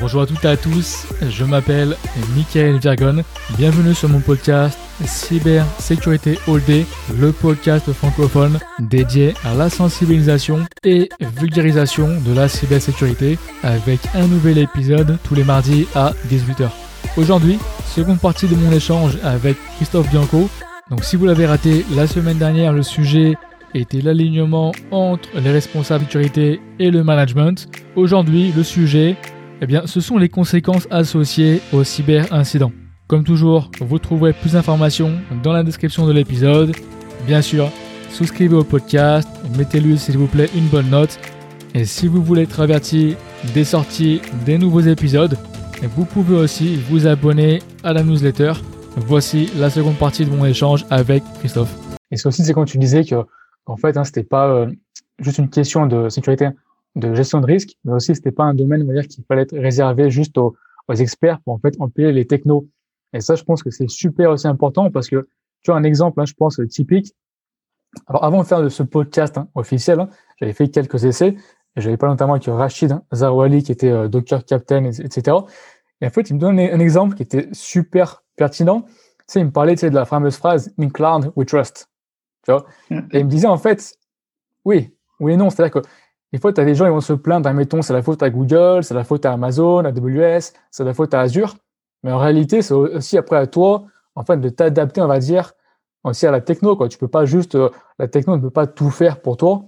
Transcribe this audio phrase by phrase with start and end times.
[0.00, 1.96] Bonjour à toutes et à tous, je m'appelle
[2.36, 3.24] Michael Virgon.
[3.56, 6.86] Bienvenue sur mon podcast Cybersécurité All Day,
[7.18, 11.08] le podcast francophone dédié à la sensibilisation et
[11.40, 16.68] vulgarisation de la cybersécurité avec un nouvel épisode tous les mardis à 18h.
[17.16, 20.48] Aujourd'hui, seconde partie de mon échange avec Christophe Bianco.
[20.90, 23.36] Donc si vous l'avez raté la semaine dernière, le sujet
[23.74, 27.68] était l'alignement entre les responsables sécurité et le management.
[27.96, 29.16] Aujourd'hui, le sujet,
[29.60, 32.70] eh bien, ce sont les conséquences associées au cyber-incident.
[33.08, 35.12] Comme toujours, vous trouverez plus d'informations
[35.42, 36.76] dans la description de l'épisode.
[37.26, 37.70] Bien sûr,
[38.10, 41.18] souscrivez au podcast, mettez-lui s'il vous plaît une bonne note.
[41.74, 43.16] Et si vous voulez être averti
[43.54, 45.36] des sorties des nouveaux épisodes,
[45.94, 48.52] vous pouvez aussi vous abonner à la newsletter.
[48.96, 51.74] Voici la seconde partie de mon échange avec Christophe.
[52.10, 53.16] Et ce aussi, c'est quand tu disais que
[53.66, 54.70] en fait, hein, c'était pas euh,
[55.18, 56.48] juste une question de sécurité,
[56.96, 59.42] de gestion de risque, mais aussi c'était pas un domaine, on va dire, qu'il fallait
[59.42, 60.56] être réservé juste aux,
[60.88, 62.66] experts pour en fait empiler les technos.
[63.12, 65.28] Et ça, je pense que c'est super aussi important parce que
[65.60, 67.14] tu as un exemple, hein, je pense typique.
[68.06, 70.08] Alors, avant de faire de ce podcast hein, officiel, hein,
[70.40, 71.36] j'avais fait quelques essais.
[71.76, 75.36] J'avais pas notamment avec Rachid Zarouali qui était euh, Docker Captain, etc.
[76.00, 78.82] Et en fait, il me donne un exemple qui était super pertinent.
[78.82, 81.88] Tu sais, il me parlait de la fameuse phrase In cloud we trust.
[82.48, 82.98] Mm.
[83.12, 83.96] Et il me disait, en fait,
[84.64, 85.50] oui, oui et non.
[85.50, 85.88] C'est-à-dire que
[86.32, 88.28] des fois, tu as des gens qui vont se plaindre, mettons, c'est la faute à
[88.28, 91.56] Google, c'est la faute à Amazon, à AWS, c'est la faute à Azure.
[92.02, 95.52] Mais en réalité, c'est aussi après à toi, en fait, de t'adapter, on va dire,
[96.04, 96.88] aussi à la techno, quoi.
[96.88, 99.62] Tu peux pas juste, euh, la techno ne peut pas tout faire pour toi.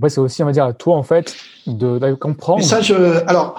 [0.00, 1.34] En c'est aussi, on va dire, à toi, en fait,
[1.66, 2.62] de, comprendre.
[2.62, 2.94] ça, je,
[3.26, 3.58] alors,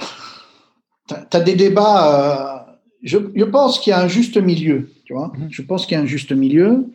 [1.08, 5.14] tu as des débats, euh, je, je, pense qu'il y a un juste milieu, tu
[5.14, 5.34] vois.
[5.36, 5.48] Mm-hmm.
[5.50, 6.86] Je pense qu'il y a un juste milieu.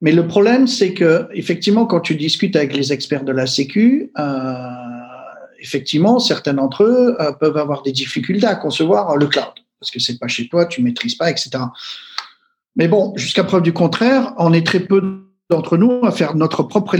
[0.00, 4.10] Mais le problème, c'est que effectivement, quand tu discutes avec les experts de la Sécu,
[4.18, 4.54] euh,
[5.60, 9.98] effectivement, certains d'entre eux euh, peuvent avoir des difficultés à concevoir le cloud parce que
[9.98, 11.50] c'est pas chez toi, tu maîtrises pas, etc.
[12.76, 16.62] Mais bon, jusqu'à preuve du contraire, on est très peu d'entre nous à faire notre
[16.62, 16.96] propre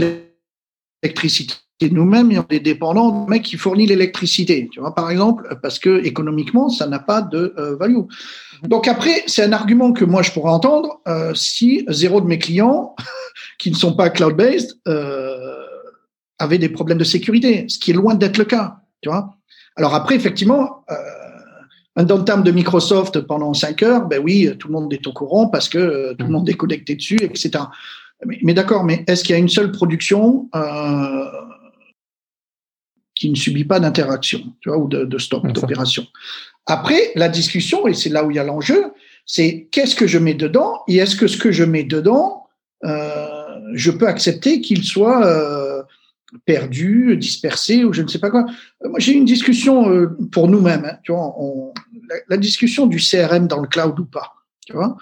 [1.03, 1.55] électricité
[1.89, 5.79] nous-mêmes et on est dépendant du mec qui fournit l'électricité, tu vois, par exemple, parce
[5.79, 8.01] que économiquement, ça n'a pas de euh, value.
[8.63, 12.37] Donc après, c'est un argument que moi je pourrais entendre euh, si zéro de mes
[12.37, 12.95] clients
[13.59, 15.65] qui ne sont pas cloud-based euh,
[16.39, 19.35] avaient des problèmes de sécurité, ce qui est loin d'être le cas, tu vois.
[19.75, 20.83] Alors après, effectivement,
[21.95, 25.47] un downtime de Microsoft pendant 5 heures, ben oui, tout le monde est au courant
[25.47, 27.63] parce que tout le monde est connecté dessus, etc.
[28.25, 30.49] Mais, d'accord, mais est-ce qu'il y a une seule production
[33.21, 36.07] qui ne subit pas d'interaction, tu vois, ou de, de stop d'opération.
[36.65, 38.85] Après, la discussion, et c'est là où il y a l'enjeu,
[39.27, 42.47] c'est qu'est-ce que je mets dedans et est-ce que ce que je mets dedans,
[42.83, 43.27] euh,
[43.75, 45.83] je peux accepter qu'il soit euh,
[46.45, 48.47] perdu, dispersé ou je ne sais pas quoi.
[48.83, 51.75] Moi, j'ai une discussion euh, pour nous-mêmes, hein, tu vois, on,
[52.09, 54.33] la, la, discussion du CRM dans le cloud ou pas,
[54.65, 54.97] tu vois.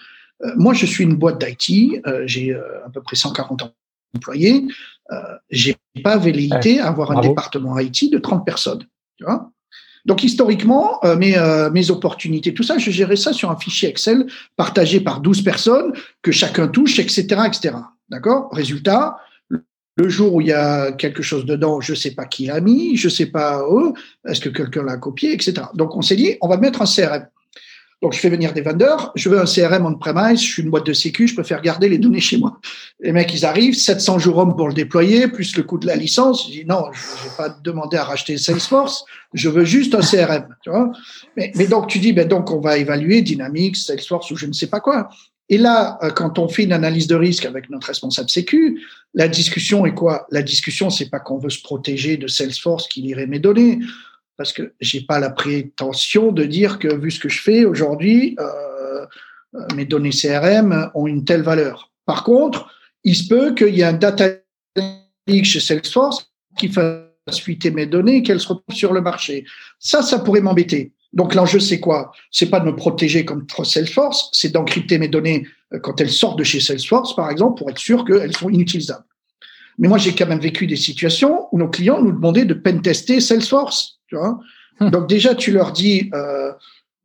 [0.57, 3.73] Moi, je suis une boîte d'IT, j'ai à peu près 140
[4.15, 4.65] employés.
[5.11, 8.83] Euh, j'ai pas velléité à avoir un département IT de 30 personnes.
[9.17, 9.51] Tu vois
[10.05, 13.89] donc historiquement, euh, mes, euh, mes opportunités, tout ça, je gérais ça sur un fichier
[13.89, 17.75] Excel partagé par 12 personnes que chacun touche, etc., etc.
[18.09, 18.49] D'accord?
[18.51, 19.17] Résultat,
[19.49, 22.95] le jour où il y a quelque chose dedans, je sais pas qui l'a mis,
[22.95, 23.93] je sais pas eux,
[24.27, 25.67] est-ce que quelqu'un l'a copié, etc.
[25.73, 27.27] Donc on s'est dit, on va mettre un CRM.
[28.01, 29.11] Donc, je fais venir des vendeurs.
[29.15, 30.39] Je veux un CRM on-premise.
[30.41, 31.27] Je suis une boîte de sécu.
[31.27, 32.59] Je préfère garder les données chez moi.
[33.01, 35.97] Les mecs, ils arrivent, 700 jours hommes pour le déployer, plus le coût de la
[35.97, 36.47] licence.
[36.47, 39.03] Je dis non, je ne vais pas demander à racheter Salesforce.
[39.33, 40.47] Je veux juste un CRM.
[40.63, 40.91] Tu vois
[41.35, 44.67] mais, donc, tu dis, ben donc, on va évaluer Dynamics, Salesforce ou je ne sais
[44.67, 45.09] pas quoi.
[45.49, 48.81] Et là, euh, quand on fait une analyse de risque avec notre responsable sécu,
[49.13, 50.25] la discussion est quoi?
[50.31, 53.79] La discussion, c'est pas qu'on veut se protéger de Salesforce qui lirait mes données
[54.39, 58.37] parce que j'ai pas la prétention de dire que vu ce que je fais aujourd'hui,
[58.39, 59.05] euh,
[59.53, 61.91] euh mes données CRM ont une telle valeur.
[62.05, 62.73] Par contre,
[63.03, 64.29] il se peut qu'il y ait un data
[65.27, 69.43] leak chez Salesforce qui fasse fuiter mes données et qu'elles se retrouvent sur le marché.
[69.77, 70.93] Ça, ça pourrait m'embêter.
[71.11, 72.13] Donc l'enjeu, c'est quoi?
[72.31, 76.39] C'est pas de me protéger contre Salesforce, c'est d'encrypter mes données euh, quand elles sortent
[76.39, 79.03] de chez Salesforce, par exemple, pour être sûr qu'elles sont inutilisables.
[79.79, 83.19] Mais moi, j'ai quand même vécu des situations où nos clients nous demandaient de pen-tester
[83.19, 83.98] Salesforce.
[84.09, 84.39] Tu vois
[84.79, 84.89] hum.
[84.89, 86.51] Donc déjà, tu leur dis, euh,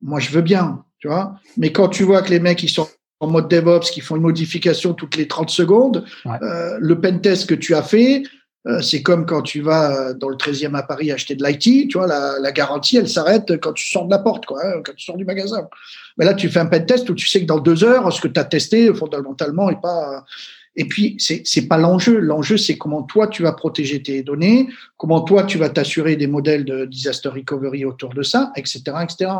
[0.02, 1.38] moi je veux bien, tu vois.
[1.56, 2.88] Mais quand tu vois que les mecs ils sont
[3.20, 7.54] en mode DevOps, qui font une modification toutes les 30 secondes, euh, le pentest que
[7.54, 8.22] tu as fait,
[8.66, 11.98] euh, c'est comme quand tu vas dans le 13e à Paris acheter de l'IT, tu
[11.98, 14.94] vois, la, la garantie, elle s'arrête quand tu sors de la porte, quoi, hein, quand
[14.96, 15.68] tu sors du magasin.
[16.16, 18.28] Mais là, tu fais un pentest où tu sais que dans deux heures, ce que
[18.28, 20.24] tu as testé, fondamentalement, est pas,
[20.76, 22.18] Et puis, c'est c'est pas l'enjeu.
[22.18, 26.26] L'enjeu, c'est comment toi tu vas protéger tes données, comment toi tu vas t'assurer des
[26.26, 29.30] modèles de disaster recovery autour de ça, etc., etc.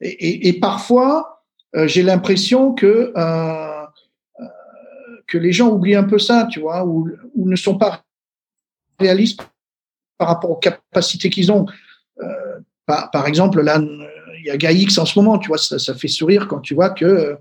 [0.00, 1.42] Et, et, et parfois,
[1.74, 3.82] euh, j'ai l'impression que euh,
[4.40, 4.44] euh,
[5.26, 8.02] que les gens oublient un peu ça, tu vois, ou, ou ne sont pas
[9.00, 9.40] réalistes
[10.18, 11.66] par rapport aux capacités qu'ils ont.
[12.22, 15.78] Euh, par, par, exemple, là, il y a GAIX en ce moment, tu vois, ça,
[15.78, 17.38] ça fait sourire quand tu vois que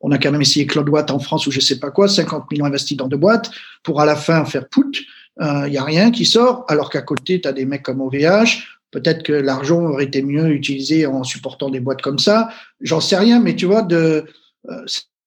[0.00, 2.50] on a quand même essayé Claude Watt en France ou je sais pas quoi, 50
[2.50, 3.50] millions investis dans deux boîtes
[3.82, 5.06] pour à la fin faire put.
[5.40, 8.00] Il euh, y a rien qui sort, alors qu'à côté, tu as des mecs comme
[8.00, 8.64] OVH.
[8.90, 12.48] Peut-être que l'argent aurait été mieux utilisé en supportant des boîtes comme ça.
[12.80, 14.24] J'en sais rien, mais tu vois, de,
[14.68, 14.84] euh,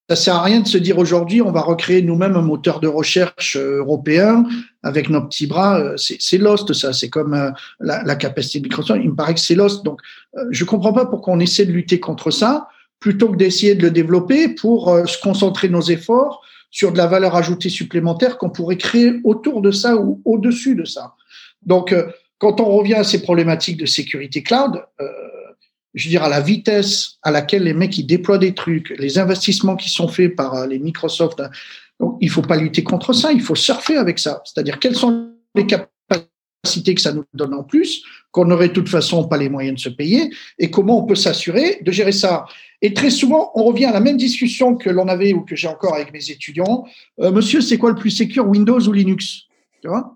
[0.10, 2.88] ça sert à rien de se dire aujourd'hui, on va recréer nous-mêmes un moteur de
[2.88, 4.46] recherche euh, européen
[4.84, 5.80] avec nos petits bras.
[5.80, 6.92] Euh, c'est lost, ça.
[6.92, 9.00] C'est comme euh, la, la, capacité de Microsoft.
[9.02, 9.86] Il me paraît que c'est lost.
[9.86, 10.02] Donc,
[10.50, 12.68] je comprends pas pourquoi on essaie de lutter contre ça
[13.04, 16.42] plutôt que d'essayer de le développer pour euh, se concentrer nos efforts
[16.72, 20.86] sur de la valeur ajoutée supplémentaire qu'on pourrait créer autour de ça ou au-dessus de
[20.86, 21.14] ça.
[21.66, 22.08] Donc, euh,
[22.38, 25.08] quand on revient à ces problématiques de sécurité cloud, euh,
[25.94, 29.20] je veux dire, à la vitesse à laquelle les mecs ils déploient des trucs, les
[29.20, 31.50] investissements qui sont faits par les Microsoft, hein,
[32.00, 34.42] donc il faut pas lutter contre ça, il faut surfer avec ça.
[34.46, 35.93] C'est-à-dire quelles sont les capacités
[36.64, 39.80] que ça nous donne en plus, qu'on n'aurait de toute façon pas les moyens de
[39.82, 42.46] se payer, et comment on peut s'assurer de gérer ça.
[42.82, 45.68] Et très souvent, on revient à la même discussion que l'on avait ou que j'ai
[45.68, 46.86] encore avec mes étudiants.
[47.20, 49.44] Euh, monsieur, c'est quoi le plus sécur, Windows ou Linux?
[49.82, 50.16] Tu vois?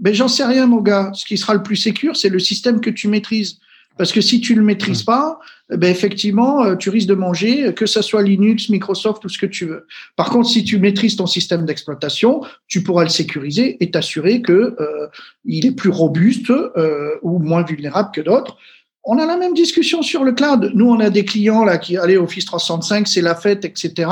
[0.00, 1.10] Ben j'en sais rien, mon gars.
[1.14, 3.58] Ce qui sera le plus sécur, c'est le système que tu maîtrises.
[3.96, 5.06] Parce que si tu le maîtrises mmh.
[5.06, 5.38] pas,
[5.70, 9.46] ben effectivement, euh, tu risques de manger, que ça soit Linux, Microsoft, ou ce que
[9.46, 9.86] tu veux.
[10.16, 14.52] Par contre, si tu maîtrises ton système d'exploitation, tu pourras le sécuriser et t'assurer que
[14.52, 15.08] euh,
[15.44, 18.58] il est plus robuste euh, ou moins vulnérable que d'autres
[19.04, 20.72] on a la même discussion sur le cloud.
[20.74, 24.10] Nous, on a des clients là qui allaient Office 365, c'est la fête, etc.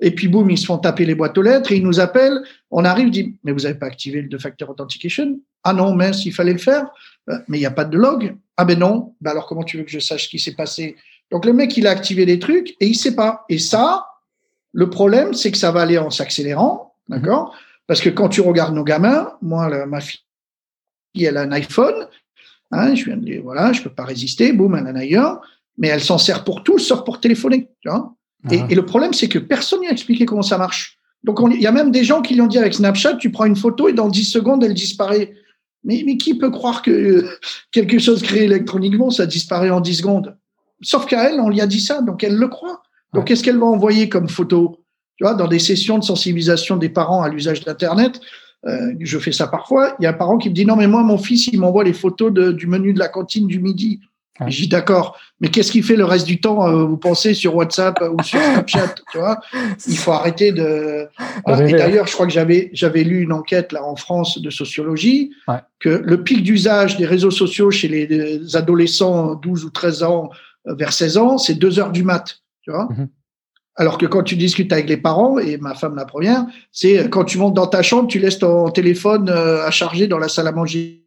[0.00, 2.40] Et puis boum, ils se font taper les boîtes aux lettres et ils nous appellent.
[2.70, 5.40] On arrive, dit mais vous n'avez pas activé le deux-factor authentication?
[5.64, 7.17] Ah non, mais s'il fallait le faire, euh,
[7.48, 8.36] mais il n'y a pas de log.
[8.56, 9.14] Ah ben non.
[9.20, 10.96] Ben alors comment tu veux que je sache ce qui s'est passé?
[11.30, 13.44] Donc le mec, il a activé des trucs et il sait pas.
[13.48, 14.06] Et ça,
[14.72, 17.54] le problème, c'est que ça va aller en s'accélérant, d'accord?
[17.86, 20.20] Parce que quand tu regardes nos gamins, moi, ma fille,
[21.20, 22.08] elle a un iPhone
[22.70, 25.40] Hein, je viens de dire, voilà, je peux pas résister, boum, elle en a ailleurs,
[25.78, 27.68] mais elle s'en sert pour tout, sauf pour téléphoner.
[27.80, 28.14] Tu vois?
[28.50, 28.66] Et, ah.
[28.68, 30.98] et, le problème, c'est que personne n'a expliqué comment ça marche.
[31.24, 33.46] Donc, il y a même des gens qui lui ont dit avec Snapchat, tu prends
[33.46, 35.34] une photo et dans 10 secondes, elle disparaît.
[35.84, 37.28] Mais, mais qui peut croire que euh,
[37.70, 40.36] quelque chose créé électroniquement, ça disparaît en 10 secondes?
[40.82, 42.82] Sauf qu'à elle, on lui a dit ça, donc elle le croit.
[43.14, 44.84] Donc, qu'est-ce qu'elle va envoyer comme photo?
[45.16, 48.20] Tu vois, dans des sessions de sensibilisation des parents à l'usage d'Internet,
[48.66, 49.96] euh, je fais ça parfois.
[49.98, 51.84] Il y a un parent qui me dit non, mais moi, mon fils, il m'envoie
[51.84, 54.00] les photos de, du menu de la cantine du midi.
[54.40, 54.44] Ah.
[54.48, 58.00] J'ai d'accord, mais qu'est-ce qu'il fait le reste du temps, euh, vous pensez, sur WhatsApp
[58.12, 59.40] ou sur Snapchat tu vois?
[59.86, 61.08] Il faut arrêter de.
[61.48, 65.32] Et d'ailleurs, je crois que j'avais j'avais lu une enquête là en France de sociologie
[65.48, 65.56] ouais.
[65.80, 70.30] que le pic d'usage des réseaux sociaux chez les adolescents 12 ou 13 ans
[70.68, 72.40] euh, vers 16 ans, c'est 2 heures du mat.
[72.62, 72.86] Tu vois?
[72.86, 73.08] Mm-hmm.
[73.78, 77.24] Alors que quand tu discutes avec les parents, et ma femme la première, c'est quand
[77.24, 80.48] tu montes dans ta chambre, tu laisses ton téléphone euh, à charger dans la salle
[80.48, 81.06] à manger.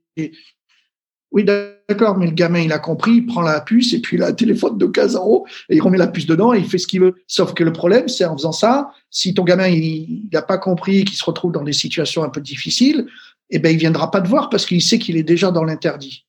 [1.31, 1.80] Oui, d'accord,
[2.17, 4.33] mais le gamin, il a compris, il prend la puce et puis il a un
[4.33, 7.01] téléphone de 15 euros et il remet la puce dedans et il fait ce qu'il
[7.01, 7.15] veut.
[7.27, 11.05] Sauf que le problème, c'est en faisant ça, si ton gamin, il n'a pas compris
[11.05, 13.05] qu'il se retrouve dans des situations un peu difficiles,
[13.49, 16.25] eh ben, il viendra pas te voir parce qu'il sait qu'il est déjà dans l'interdit.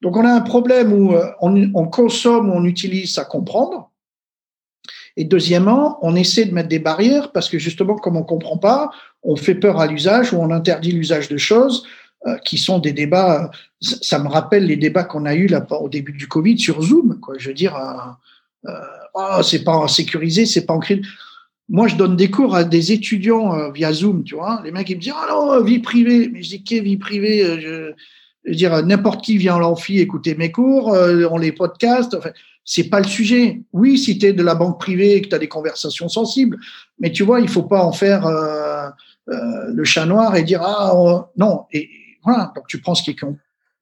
[0.00, 3.92] Donc, on a un problème où euh, on, on consomme, on utilise à comprendre
[5.16, 8.90] et deuxièmement, on essaie de mettre des barrières parce que justement, comme on comprend pas,
[9.22, 11.84] on fait peur à l'usage ou on interdit l'usage de choses
[12.44, 13.50] qui sont des débats.
[13.80, 17.18] Ça me rappelle les débats qu'on a eu là au début du Covid sur Zoom.
[17.20, 17.34] Quoi.
[17.38, 18.80] Je veux dire, euh, euh,
[19.14, 21.02] oh, c'est pas sécurisé, c'est pas ancré.
[21.68, 24.60] Moi, je donne des cours à des étudiants euh, via Zoom, tu vois.
[24.64, 26.28] Les mecs, ils me disent, ah non, vie privée.
[26.32, 27.92] Mais je dis, qu'est vie privée je,
[28.46, 32.14] veux dire, n'importe qui vient en l'amphi écouter mes cours, on les podcast.
[32.14, 32.30] Enfin,
[32.64, 33.62] c'est pas le sujet.
[33.72, 36.58] Oui, si tu es de la banque privée et que tu as des conversations sensibles,
[36.98, 38.88] mais tu vois, il faut pas en faire euh,
[39.28, 40.92] euh, le chat noir et dire ah
[41.36, 41.64] non.
[42.24, 43.18] Voilà, donc tu prends ce qui est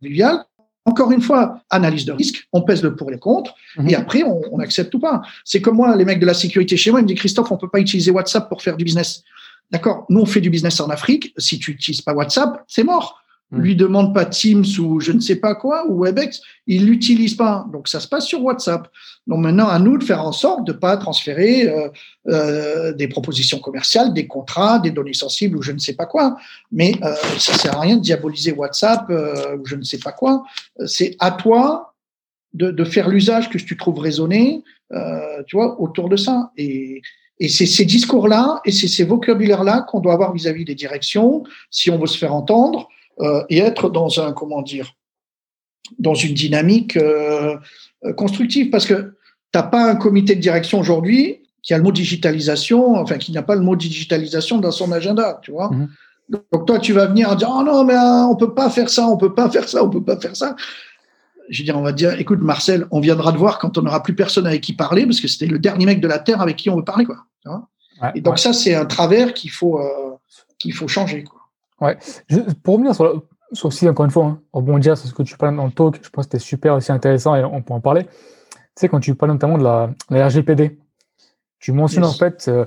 [0.01, 0.45] convivial.
[0.87, 3.91] Encore une fois, analyse de risque, on pèse le pour et les contre, mhm.
[3.91, 5.23] et après on, on, accepte ou pas.
[5.45, 7.59] C'est comme moi, les mecs de la sécurité chez moi, ils me disent Christophe, on
[7.59, 9.23] peut pas utiliser WhatsApp pour faire du business.
[9.71, 11.35] D'accord, nous on fait du business en Afrique.
[11.39, 13.23] Si tu n'utilises pas WhatsApp, c'est mort.
[13.53, 17.67] Lui demande pas Teams ou je ne sais pas quoi ou Webex, il l'utilise pas.
[17.73, 18.89] Donc ça se passe sur WhatsApp.
[19.27, 21.89] Donc maintenant à nous de faire en sorte de pas transférer euh,
[22.29, 26.37] euh, des propositions commerciales, des contrats, des données sensibles ou je ne sais pas quoi.
[26.71, 30.13] Mais euh, ça sert à rien de diaboliser WhatsApp euh, ou je ne sais pas
[30.13, 30.45] quoi.
[30.87, 31.95] C'est à toi
[32.55, 36.53] de, de faire l'usage que tu trouves raisonné, euh, tu vois, autour de ça.
[36.57, 37.03] Et,
[37.43, 41.91] Et c'est ces discours-là et c'est ces vocabulaires-là qu'on doit avoir vis-à-vis des directions si
[41.91, 42.89] on veut se faire entendre
[43.49, 44.95] et être dans un comment dire
[45.99, 47.57] dans une dynamique euh,
[48.05, 49.15] euh, constructive parce que
[49.53, 53.43] t'as pas un comité de direction aujourd'hui qui a le mot digitalisation, enfin qui n'a
[53.43, 55.71] pas le mot digitalisation dans son agenda, tu vois.
[55.71, 55.89] Mhm.
[56.53, 58.89] Donc toi tu vas venir en dire oh non mais euh, on peut pas faire
[58.89, 60.57] ça, on peut pas faire ça, on peut pas faire ça
[61.49, 64.05] je veux dire, on va dire, écoute, Marcel, on viendra te voir quand on n'aura
[64.05, 66.55] plus personne avec qui parler, parce que c'était le dernier mec de la Terre avec
[66.55, 67.27] qui on veut parler, quoi.
[68.15, 70.15] et donc ça, c'est un travers qu'il faut, euh,
[70.61, 71.40] qu'il faut changer, quoi.
[71.81, 71.99] Ouais.
[72.63, 75.57] pour revenir sur, sur, aussi, encore une fois, hein, rebondir sur ce que tu parles
[75.57, 78.05] dans le talk, je pense que c'était super aussi intéressant et on peut en parler.
[78.05, 78.11] Tu
[78.77, 80.79] sais, quand tu parles notamment de la, RGPD,
[81.59, 82.65] tu mentionnes en fait, euh,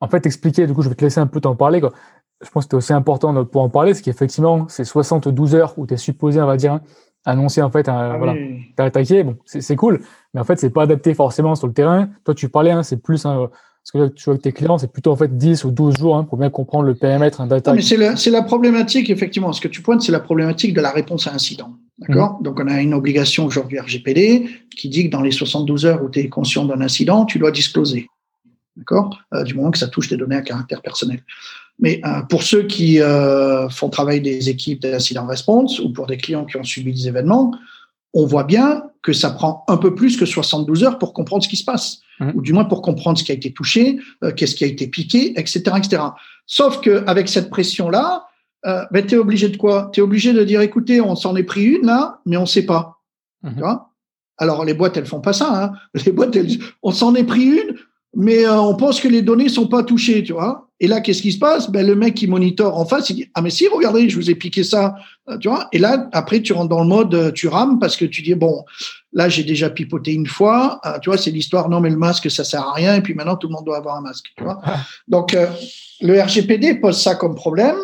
[0.00, 1.92] en fait, expliquer, du coup, je vais te laisser un peu t'en parler, quoi.
[2.40, 5.74] Je pense que c'était aussi important de pouvoir en parler, parce qu'effectivement, c'est 72 heures
[5.76, 6.80] où tu es supposé, on va dire, hein,
[7.24, 8.34] annoncer en fait un, ah voilà
[8.76, 10.02] t'as attaqué bon c'est cool
[10.34, 12.96] mais en fait c'est pas adapté forcément sur le terrain toi tu parlais hein, c'est
[12.96, 13.48] plus hein,
[13.84, 16.16] ce que tu vois avec tes clients c'est plutôt en fait 10 ou 12 jours
[16.16, 19.52] hein, pour bien comprendre le périmètre d'attaque mais c'est la, la problématique effectivement.
[19.52, 21.74] Ce que tu pointes c'est la problématique de la réponse à incident.
[21.98, 22.44] D'accord mmh.
[22.44, 26.08] donc on a une obligation aujourd'hui RGPD qui dit que dans les 72 heures où
[26.08, 28.08] tu es conscient d'un incident tu dois discloser.
[28.76, 31.22] D'accord euh, du moment que ça touche des données à caractère personnel.
[31.78, 36.16] Mais euh, pour ceux qui euh, font travailler des équipes d'incident response ou pour des
[36.16, 37.52] clients qui ont subi des événements,
[38.14, 41.48] on voit bien que ça prend un peu plus que 72 heures pour comprendre ce
[41.48, 42.30] qui se passe, mmh.
[42.34, 44.86] ou du moins pour comprendre ce qui a été touché, euh, qu'est-ce qui a été
[44.86, 46.02] piqué, etc., etc.
[46.46, 48.26] Sauf que avec cette pression-là,
[48.64, 49.90] euh, ben, tu es obligé de quoi?
[49.92, 52.66] Tu es obligé de dire, écoutez, on s'en est pris une là, mais on sait
[52.66, 53.00] pas.
[53.42, 53.54] Mmh.
[53.54, 53.92] Tu vois?
[54.38, 55.64] Alors les boîtes, elles font pas ça.
[55.64, 55.72] Hein
[56.06, 57.71] les boîtes, elles, on s'en est pris une,
[58.14, 60.68] mais euh, on pense que les données sont pas touchées, tu vois.
[60.80, 61.70] Et là, qu'est-ce qui se passe?
[61.70, 64.30] Ben le mec qui monitore en face, il dit ah mais si, regardez, je vous
[64.30, 64.96] ai piqué ça,
[65.30, 65.68] euh, tu vois.
[65.72, 68.34] Et là, après, tu rentres dans le mode, euh, tu rames parce que tu dis
[68.34, 68.64] bon,
[69.12, 71.68] là j'ai déjà pipoté une fois, tu vois, c'est l'histoire.
[71.68, 72.96] Non mais le masque, ça sert à rien.
[72.96, 74.60] Et puis maintenant, tout le monde doit avoir un masque, tu vois.
[75.08, 75.36] Donc
[76.00, 77.76] le RGPD pose ça comme problème.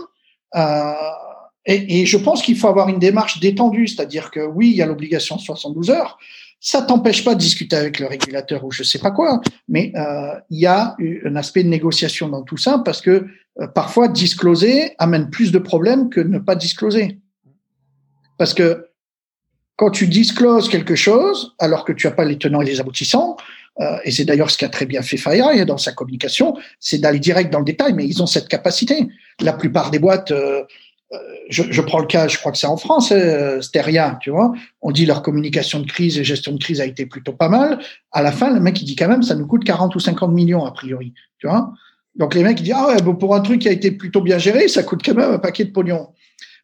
[1.66, 4.80] Et, et, je pense qu'il faut avoir une démarche détendue, c'est-à-dire que oui, il y
[4.80, 6.18] a l'obligation de 72 heures,
[6.60, 10.34] ça t'empêche pas de discuter avec le régulateur ou je sais pas quoi, mais euh,
[10.50, 13.26] il y a un aspect de négociation dans tout ça parce que
[13.60, 17.18] euh, parfois discloser amène plus de problèmes que ne pas discloser.
[18.38, 18.88] Parce que
[19.76, 23.36] quand tu discloses quelque chose alors que tu as pas les tenants et les aboutissants,
[23.80, 27.20] euh, et c'est d'ailleurs ce qu'a très bien fait FireEye dans sa communication, c'est d'aller
[27.20, 29.06] direct dans le détail, mais ils ont cette capacité.
[29.40, 30.64] La plupart des boîtes euh,
[31.48, 34.52] je, je, prends le cas, je crois que c'est en France, hein, Steria, tu vois.
[34.82, 37.78] On dit leur communication de crise et gestion de crise a été plutôt pas mal.
[38.12, 40.32] À la fin, le mec, il dit quand même, ça nous coûte 40 ou 50
[40.32, 41.72] millions, a priori, tu vois.
[42.16, 44.20] Donc les mecs, ils disent, ah ouais, bon, pour un truc qui a été plutôt
[44.20, 46.08] bien géré, ça coûte quand même un paquet de pognon.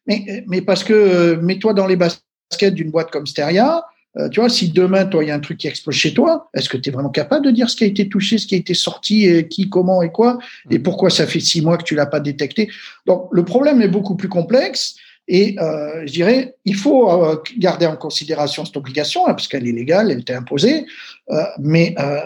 [0.05, 3.83] Mais, mais parce que, euh, mets-toi dans les baskets d'une boîte comme Steria,
[4.17, 6.49] euh, tu vois, si demain, toi, il y a un truc qui explose chez toi,
[6.53, 8.55] est-ce que tu es vraiment capable de dire ce qui a été touché, ce qui
[8.55, 11.83] a été sorti, et qui, comment et quoi, et pourquoi ça fait six mois que
[11.83, 12.69] tu l'as pas détecté?
[13.05, 14.95] Donc, le problème est beaucoup plus complexe.
[15.27, 19.67] Et euh, je dirais, il faut euh, garder en considération cette obligation, hein, parce qu'elle
[19.67, 20.85] est légale, elle t'est imposée.
[21.31, 22.19] Euh, mais euh,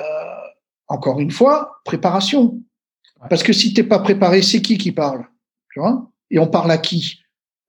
[0.87, 2.59] encore une fois, préparation.
[3.29, 5.25] Parce que si t'es pas préparé, c'est qui qui parle?
[5.73, 6.09] Tu vois?
[6.29, 7.21] Et on parle à qui?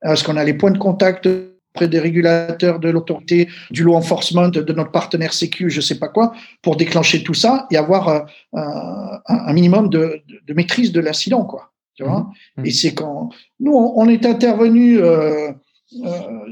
[0.03, 1.29] Est-ce qu'on a les points de contact
[1.75, 6.09] auprès des régulateurs, de l'autorité, du law enforcement, de, notre partenaire sécu, je sais pas
[6.09, 8.21] quoi, pour déclencher tout ça et avoir euh,
[8.55, 11.71] un, un, minimum de, de, maîtrise de l'incident, quoi.
[11.95, 12.31] Tu vois?
[12.57, 12.67] Mmh.
[12.67, 15.53] Et c'est quand nous on, est intervenu, euh, euh,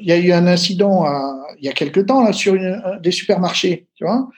[0.00, 1.06] il y a eu un incident
[1.58, 4.28] il y a quelque temps là sur une, des supermarchés, tu vois?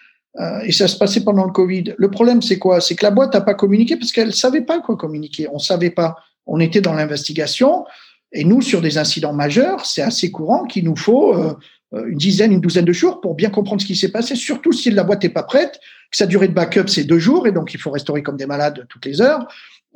[0.65, 1.95] et ça se passait pendant le Covid.
[1.99, 2.81] Le problème, c'est quoi?
[2.81, 5.49] C'est que la boîte n'a pas communiqué parce qu'elle savait pas quoi communiquer.
[5.53, 6.15] On savait pas.
[6.47, 7.85] On était dans l'investigation.
[8.33, 11.35] Et nous, sur des incidents majeurs, c'est assez courant qu'il nous faut
[11.95, 14.73] euh, une dizaine, une douzaine de jours pour bien comprendre ce qui s'est passé, surtout
[14.73, 17.53] si la boîte n'est pas prête, que sa durée de backup, c'est deux jours, et
[17.53, 19.47] donc il faut restaurer comme des malades toutes les heures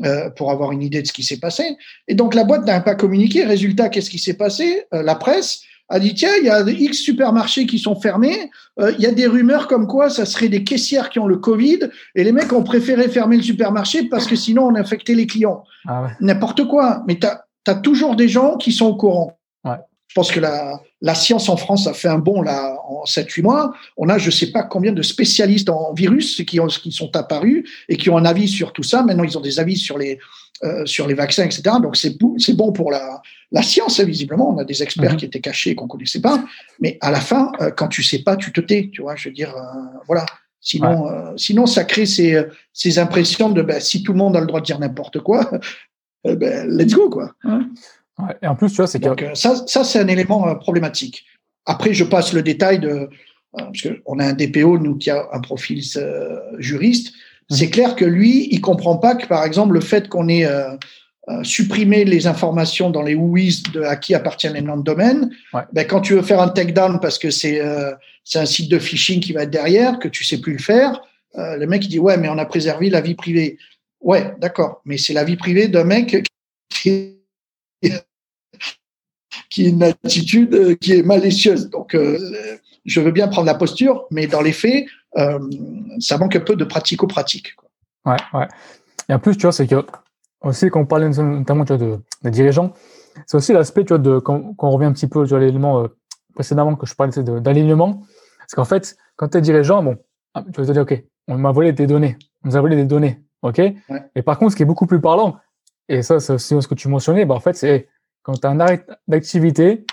[0.04, 1.76] euh, pour avoir une idée de ce qui s'est passé.
[2.08, 3.44] Et donc la boîte n'a pas communiqué.
[3.44, 4.84] Résultat, qu'est-ce qui s'est passé?
[4.92, 8.50] Euh, La presse a dit, tiens, il y a X supermarchés qui sont fermés,
[8.80, 11.80] il y a des rumeurs comme quoi ça serait des caissières qui ont le Covid,
[12.14, 15.62] et les mecs ont préféré fermer le supermarché parce que sinon on infectait les clients.
[15.86, 17.04] Ah N'importe quoi.
[17.06, 17.26] Mais tu
[17.64, 19.38] tu as toujours des gens qui sont au courant.
[19.64, 19.76] Ouais.
[20.08, 23.42] Je pense que la, la science en France a fait un bond là en 7-8
[23.42, 23.74] mois.
[23.96, 27.68] On a je sais pas combien de spécialistes en virus qui, ont, qui sont apparus
[27.88, 29.02] et qui ont un avis sur tout ça.
[29.02, 30.18] Maintenant, ils ont des avis sur les,
[30.62, 31.62] euh, sur les vaccins, etc.
[31.82, 32.16] Donc, c'est
[32.56, 34.54] bon pour la, la science, hein, visiblement.
[34.54, 35.16] On a des experts mhm.
[35.16, 36.44] qui étaient cachés qu'on connaissait pas.
[36.80, 38.90] Mais à la fin, euh, quand tu sais pas, tu te tais.
[38.92, 40.26] Tu vois, je veux dire, euh, voilà.
[40.60, 42.42] Sinon, euh, sinon, ça crée ces,
[42.72, 45.50] ces impressions de ben, si tout le monde a le droit de dire n'importe quoi,
[46.24, 47.32] eh ben, let's go, quoi.
[47.44, 47.68] Hein.
[48.42, 49.24] et en plus, tu vois, c'est que...
[49.24, 51.24] Euh, ça, ça c'est un élément euh, problématique.
[51.66, 53.08] Après, je passe le détail de, euh,
[53.52, 55.82] parce qu'on a un DPO, nous, qui a un profil
[56.58, 57.12] juriste.
[57.50, 60.46] C'est clair que lui, il comprend pas que, par exemple, le fait qu'on ait
[61.30, 65.30] euh, supprimé les informations dans les de à qui appartiennent les noms de domaine,
[65.72, 67.92] ben, quand tu veux faire un takedown parce que c'est euh,
[68.24, 71.00] c'est un site de phishing qui va être derrière, que tu sais plus le faire,
[71.34, 73.56] le mec il dit ouais, mais on a préservé la vie privée.
[74.04, 76.22] Ouais, d'accord, mais c'est la vie privée d'un mec
[76.68, 77.18] qui
[77.82, 77.90] a
[79.58, 81.70] une attitude qui est malicieuse.
[81.70, 81.96] Donc,
[82.84, 85.38] je veux bien prendre la posture, mais dans les faits, euh,
[86.00, 87.56] ça manque un peu de pratico-pratique.
[88.04, 88.48] Ouais, ouais.
[89.08, 89.84] Et en plus, tu vois, c'est que
[90.42, 92.72] aussi quand on parle notamment de, des dirigeants,
[93.26, 95.88] c'est aussi l'aspect, tu vois, de quand, on revient un petit peu sur l'élément euh,
[96.34, 98.02] précédemment que je parlais d'alignement,
[98.38, 99.96] parce qu'en fait, quand tu es dirigeant, bon,
[100.34, 102.76] ah, tu vas te dire, ok, on m'a volé des données, on nous a volé
[102.76, 103.60] des données, ok?
[104.14, 105.36] Et par contre, ce qui est beaucoup plus parlant,
[105.88, 107.88] et ça, c'est aussi ce que tu mentionnais, bah, en fait, c'est
[108.22, 109.84] quand tu as un arrêt d'activité,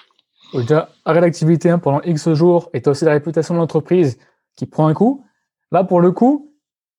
[0.54, 3.60] ou déjà arrêt d'activité hein, pendant X jours, et tu as aussi la réputation de
[3.60, 4.18] l'entreprise
[4.56, 5.26] qui prend un coup.
[5.72, 6.54] Là, pour le coup,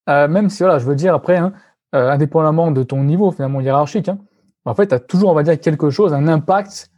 [0.08, 1.52] euh, même si, voilà, je veux dire, après, hein,
[1.94, 4.18] euh, indépendamment de ton niveau finalement hiérarchique, hein,
[4.64, 6.90] en fait, tu as toujours, on va dire, quelque chose, un impact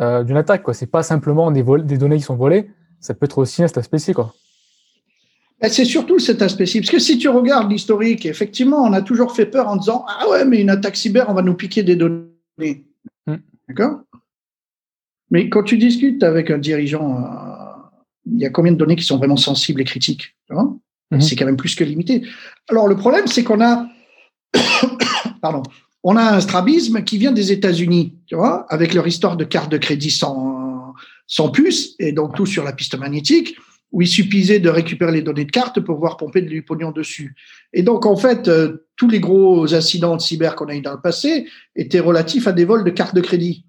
[0.00, 0.62] euh, d'une attaque.
[0.74, 3.66] Ce n'est pas simplement des, des données qui sont volées, ça peut être aussi un
[3.66, 4.14] aspect-ci.
[4.14, 4.30] Ben,
[5.62, 6.80] c'est surtout cet aspect-ci.
[6.80, 10.28] Parce que si tu regardes l'historique, effectivement, on a toujours fait peur en disant Ah
[10.28, 12.84] ouais, mais une attaque cyber, on va nous piquer des données.
[13.26, 13.36] Hmm.
[13.68, 14.00] D'accord?
[15.30, 17.24] Mais quand tu discutes avec un dirigeant
[18.26, 21.20] il y a combien de données qui sont vraiment sensibles et critiques mhm.
[21.20, 22.22] C'est quand même plus que limité.
[22.68, 23.86] Alors le problème, c'est qu'on a,
[25.40, 25.62] pardon,
[26.02, 29.70] on a un strabisme qui vient des États-Unis, tu vois, avec leur histoire de carte
[29.70, 30.94] de crédit sans,
[31.26, 33.56] sans puce et donc tout sur la piste magnétique,
[33.94, 37.36] où il suffisait de récupérer les données de carte pour pouvoir pomper du pognon dessus.
[37.72, 40.92] Et donc en fait, euh, tous les gros incidents de cyber qu'on a eu dans
[40.92, 41.46] le passé
[41.76, 43.64] étaient relatifs à des vols de cartes de crédit.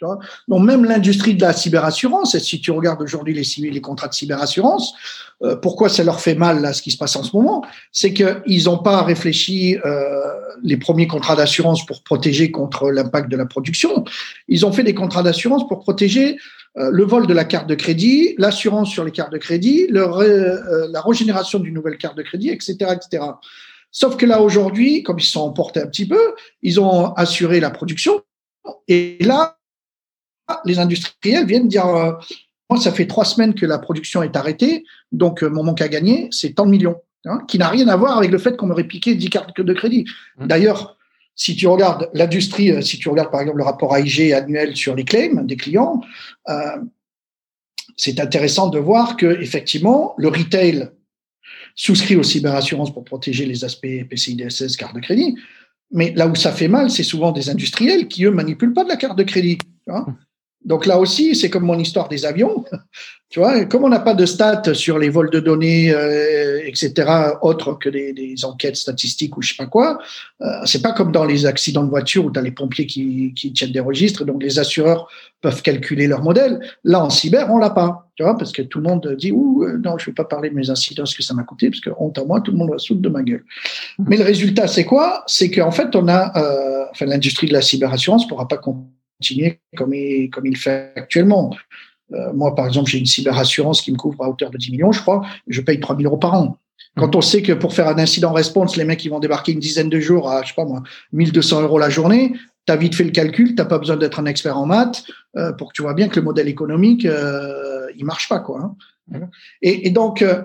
[0.00, 4.14] Donc même l'industrie de la cyberassurance, et si tu regardes aujourd'hui les, les contrats de
[4.14, 4.94] cyberassurance,
[5.42, 8.12] euh, pourquoi ça leur fait mal là ce qui se passe en ce moment, c'est
[8.12, 10.20] qu'ils n'ont pas réfléchi euh,
[10.62, 14.04] les premiers contrats d'assurance pour protéger contre l'impact de la production.
[14.48, 16.38] Ils ont fait des contrats d'assurance pour protéger
[16.78, 20.02] euh, le vol de la carte de crédit, l'assurance sur les cartes de crédit, le,
[20.02, 23.24] euh, la régénération d'une nouvelle carte de crédit, etc., etc.
[23.90, 27.60] Sauf que là aujourd'hui, comme ils se sont emportés un petit peu, ils ont assuré
[27.60, 28.22] la production.
[28.88, 29.55] Et là,
[30.64, 32.12] les industriels viennent dire euh,
[32.70, 35.88] moi, ça fait trois semaines que la production est arrêtée, donc euh, mon manque à
[35.88, 38.66] gagner, c'est tant de millions, hein, qui n'a rien à voir avec le fait qu'on
[38.66, 40.04] m'aurait piqué 10 cartes de crédit.
[40.38, 40.46] Mmh.
[40.46, 40.96] D'ailleurs,
[41.34, 44.94] si tu regardes l'industrie, euh, si tu regardes par exemple le rapport AIG annuel sur
[44.94, 46.00] les claims des clients,
[47.96, 50.90] c'est intéressant de voir que effectivement le retail
[51.74, 55.36] souscrit aux cyberassurances pour protéger les aspects PCI DSS, carte de crédit.
[55.92, 58.88] Mais là où ça fait mal, c'est souvent des industriels qui, eux, manipulent pas de
[58.88, 59.58] la carte de crédit.
[60.66, 62.64] Donc là aussi, c'est comme mon histoire des avions.
[63.28, 67.10] Tu vois, comme on n'a pas de stats sur les vols de données, euh, etc.,
[67.42, 69.98] autres que des, des, enquêtes statistiques ou je sais pas quoi,
[70.42, 73.34] euh, c'est pas comme dans les accidents de voiture où tu as les pompiers qui,
[73.34, 75.08] qui tiennent des registres, donc les assureurs
[75.40, 76.60] peuvent calculer leur modèle.
[76.84, 79.64] Là, en cyber, on l'a pas, tu vois, parce que tout le monde dit ouh
[79.64, 81.80] euh, non, je vais pas parler de mes incidents, ce que ça m'a coûté, parce
[81.80, 83.44] que honte à moi, tout le monde va soude de ma gueule.
[83.98, 85.24] Mais le résultat, c'est quoi?
[85.26, 88.56] C'est qu'en fait, on a, euh, enfin, l'industrie de la cyberassurance pourra pas
[89.20, 91.54] continuer comme il, comme il fait actuellement.
[92.12, 94.92] Euh, moi, par exemple, j'ai une cyberassurance qui me couvre à hauteur de 10 millions,
[94.92, 95.26] je crois.
[95.48, 96.58] Je paye 3 000 euros par an.
[96.96, 97.18] Quand mmh.
[97.18, 99.88] on sait que pour faire un incident response, les mecs ils vont débarquer une dizaine
[99.88, 102.32] de jours à, je sais pas moi, 1200 euros la journée,
[102.66, 105.04] tu as vite fait le calcul, t'as pas besoin d'être un expert en maths
[105.36, 108.40] euh, pour que tu vois bien que le modèle économique, euh, il marche pas.
[108.40, 108.74] quoi.
[109.12, 109.20] Hein.
[109.62, 110.42] Et, et, donc, euh,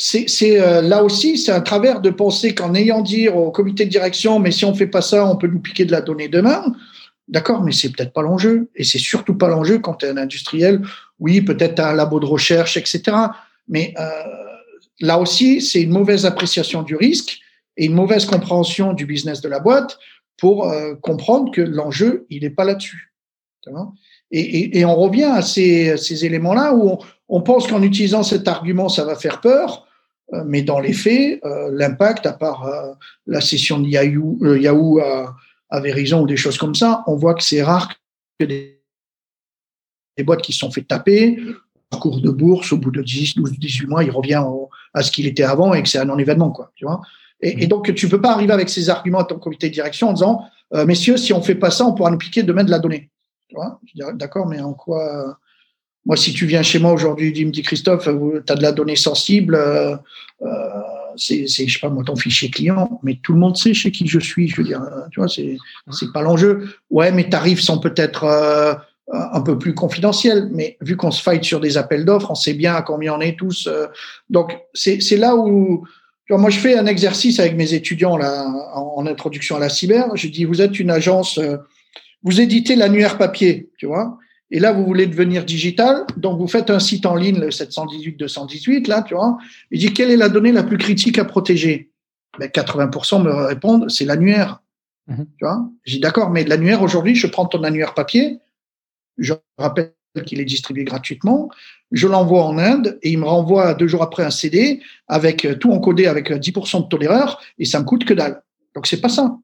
[0.00, 3.90] c'est euh, là aussi, c'est un travers de penser qu'en ayant dit au comité de
[3.90, 6.64] direction, mais si on fait pas ça, on peut nous piquer de la donnée demain.
[7.30, 8.70] D'accord, mais c'est peut-être pas l'enjeu.
[8.74, 10.82] Et c'est surtout pas l'enjeu quand tu es un industriel.
[11.20, 13.16] Oui, peut-être un labo de recherche, etc.
[13.68, 14.10] Mais euh,
[15.00, 17.38] là aussi, c'est une mauvaise appréciation du risque
[17.76, 19.96] et une mauvaise compréhension du business de la boîte
[20.38, 23.12] pour euh, comprendre que l'enjeu, il n'est pas là-dessus.
[24.32, 29.14] Et, on revient à ces, éléments-là où on, pense qu'en utilisant cet argument, ça va
[29.14, 29.86] faire peur,
[30.32, 32.68] euh, mais dans les faits, euh, l'impact, à part
[33.26, 35.36] la session de Yahoo, Yahoo à
[35.70, 37.88] avait raison ou des choses comme ça, on voit que c'est rare
[38.38, 38.76] que des,
[40.24, 41.40] boîtes qui se sont fait taper,
[41.98, 44.42] cours de bourse, au bout de 10, 12, 18 mois, il revient
[44.94, 47.00] à ce qu'il était avant et que c'est un non-événement, quoi, tu vois.
[47.42, 50.12] Et, donc, tu peux pas arriver avec ces arguments à ton comité de direction en
[50.12, 52.78] disant, euh, messieurs, si on fait pas ça, on pourra nous piquer demain de la
[52.78, 53.10] donnée.
[53.48, 53.80] Tu vois
[54.12, 55.38] D'accord, mais en quoi
[56.04, 58.72] Moi, si tu viens chez moi aujourd'hui, tu me dis, Christophe, tu as de la
[58.72, 59.96] donnée sensible, euh,
[60.42, 60.82] euh
[61.16, 64.06] c'est, je sais pas moi, ton fichier client, mais tout le monde sait chez qui
[64.06, 64.48] je suis.
[64.48, 65.56] Je veux dire, tu vois, c'est,
[65.90, 66.68] c'est pas l'enjeu.
[66.90, 68.74] Ouais, mes tarifs sont peut-être euh,
[69.12, 72.54] un peu plus confidentiels, mais vu qu'on se fight sur des appels d'offres, on sait
[72.54, 73.66] bien à combien on est tous.
[73.66, 73.86] Euh.
[74.28, 75.84] donc, c'est, c'est là où,
[76.28, 80.14] moi, je fais un exercice avec mes étudiants là, en, introduction à la cyber.
[80.14, 81.56] Je dis, vous êtes une agence, euh,
[82.22, 84.16] vous éditez l'annuaire papier, tu vois.
[84.50, 88.88] Et là, vous voulez devenir digital, donc vous faites un site en ligne, le 718-218,
[88.88, 89.38] là, tu vois.
[89.70, 91.90] Il dit, quelle est la donnée la plus critique à protéger?
[92.38, 94.62] Ben, 80% me répondent, c'est l'annuaire.
[95.06, 95.26] Mhm.
[95.38, 95.68] Tu vois?
[95.84, 98.38] J'ai dit, d'accord, mais l'annuaire, aujourd'hui, je prends ton annuaire papier,
[99.18, 99.92] je rappelle
[100.26, 101.50] qu'il est distribué gratuitement.
[101.92, 105.54] Je l'envoie en Inde et il me renvoie deux jours après un CD avec euh,
[105.54, 108.42] tout encodé avec 10% euh, de d'erreur et ça me coûte que dalle.
[108.74, 109.36] Donc c'est pas ça.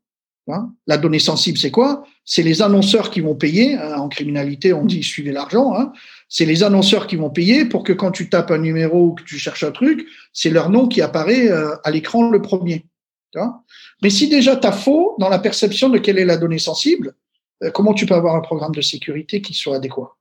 [0.48, 0.72] Hein?
[0.86, 2.04] La donnée sensible, c'est quoi?
[2.24, 3.74] C'est les annonceurs qui vont payer.
[3.74, 3.96] Hein.
[3.98, 5.74] En criminalité, on dit suivez l'argent.
[5.74, 5.92] Hein.
[6.28, 9.24] C'est les annonceurs qui vont payer pour que quand tu tapes un numéro ou que
[9.24, 12.86] tu cherches un truc, c'est leur nom qui apparaît euh, à l'écran le premier.
[14.02, 17.14] Mais si déjà tu as faux dans la perception de quelle est la donnée sensible,
[17.74, 20.16] comment tu peux avoir un programme de sécurité qui soit adéquat?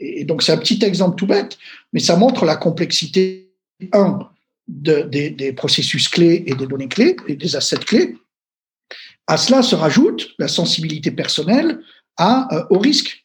[0.00, 1.58] Et donc, c'est un petit exemple tout bête,
[1.92, 3.52] mais ça montre la complexité,
[4.68, 8.16] des, des, processus clés et des données clés et des assets clés.
[9.26, 11.80] À cela se rajoute la sensibilité personnelle
[12.16, 13.24] à, euh, au risque.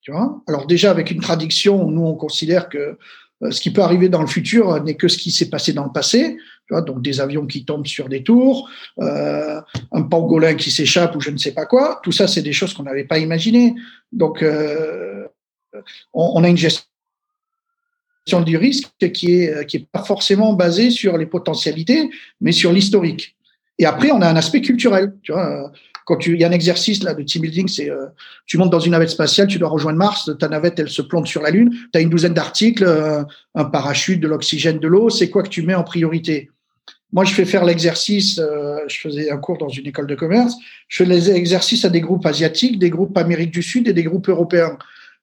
[0.00, 2.98] Tu vois Alors déjà, avec une traduction, nous, on considère que
[3.42, 5.84] euh, ce qui peut arriver dans le futur n'est que ce qui s'est passé dans
[5.84, 6.36] le passé.
[6.66, 8.70] Tu vois donc des avions qui tombent sur des tours,
[9.00, 9.60] euh,
[9.92, 12.00] un pangolin qui s'échappe ou je ne sais pas quoi.
[12.02, 13.74] Tout ça, c'est des choses qu'on n'avait pas imaginées.
[14.12, 15.26] Donc, euh,
[16.12, 16.84] on, a une gestion
[18.44, 23.36] du risque qui est qui pas forcément basée sur les potentialités, mais sur l'historique.
[23.80, 25.14] Et après, on a un aspect culturel.
[25.22, 25.72] Tu vois,
[26.04, 28.06] quand tu, il y a un exercice là de team building, c'est euh,
[28.44, 31.26] tu montes dans une navette spatiale, tu dois rejoindre Mars, ta navette elle se plante
[31.26, 33.22] sur la Lune, tu as une douzaine d'articles, euh,
[33.54, 36.50] un parachute, de l'oxygène, de l'eau, c'est quoi que tu mets en priorité?
[37.12, 40.56] Moi, je fais faire l'exercice, euh, je faisais un cours dans une école de commerce,
[40.88, 44.04] je fais les exercices à des groupes asiatiques, des groupes Amérique du Sud et des
[44.04, 44.76] groupes européens.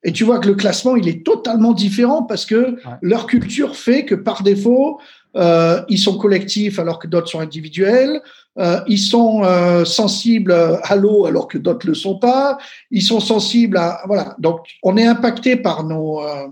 [0.04, 4.06] Et tu vois que le classement, il est totalement différent parce que leur culture fait
[4.06, 5.00] que par défaut,
[5.36, 8.22] euh, ils sont collectifs alors que d'autres sont individuels.
[8.60, 12.58] Euh, ils sont euh, sensibles à l'eau alors que d'autres le sont pas.
[12.90, 14.36] Ils sont sensibles à voilà.
[14.40, 16.48] Donc on est impacté par nos euh,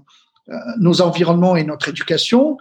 [0.78, 2.58] nos environnements et notre éducation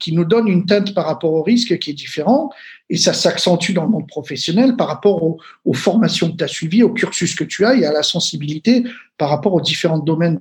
[0.00, 2.50] qui nous donne une teinte par rapport au risque qui est différent.
[2.90, 6.82] Et ça s'accentue dans le monde professionnel par rapport aux, formations que tu as suivies,
[6.82, 8.84] au cursus que tu as et à la sensibilité
[9.16, 10.40] par rapport aux différents domaines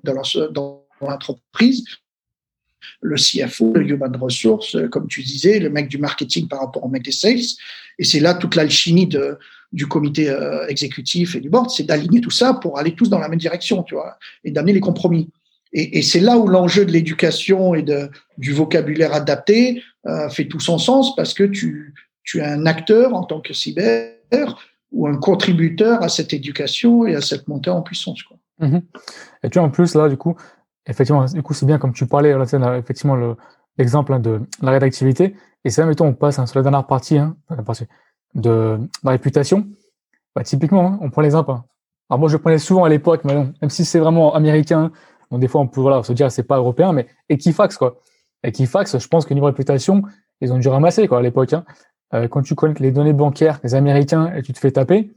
[0.52, 1.86] dans l'entreprise.
[3.02, 6.84] Le CFO, le Human Resource, euh, comme tu disais, le mec du marketing par rapport
[6.84, 7.40] au mec des sales.
[7.98, 9.10] Et c'est là toute l'alchimie
[9.72, 13.20] du comité euh, exécutif et du board, c'est d'aligner tout ça pour aller tous dans
[13.20, 15.30] la même direction, tu vois, et d'amener les compromis.
[15.72, 20.60] Et, c'est là où l'enjeu de l'éducation et de, du vocabulaire adapté euh, fait tout
[20.60, 24.16] son sens parce que tu, tu es un acteur en tant que cyber
[24.92, 28.24] ou un contributeur à cette éducation et à cette montée en puissance.
[28.60, 28.82] Mhm.
[29.44, 30.36] Et tu en plus, là, du coup,
[30.86, 33.36] effectivement, du coup, c'est bien comme tu parlais, là, effectivement,
[33.78, 35.36] l'exemple hein, de l'arrêt d'activité.
[35.66, 37.36] Et ça, mettons, on passe hein, sur la dernière partie, hein,
[38.36, 39.68] de la réputation.
[40.36, 41.52] Bah, typiquement, hein, on prend l'exemple.
[42.10, 44.92] Alors moi, je prenais souvent à l'époque, mais même si c'est vraiment américain,
[45.32, 48.00] donc des fois, on peut se dire c'est pas européen, mais Equifax, quoi.
[48.44, 50.04] Equifax, je pense que niveau réputation,
[50.42, 51.54] ils ont dû ramasser quoi à l'époque.
[52.14, 55.12] Euh, quand tu connais les données bancaires des Américains et tu te fais taper,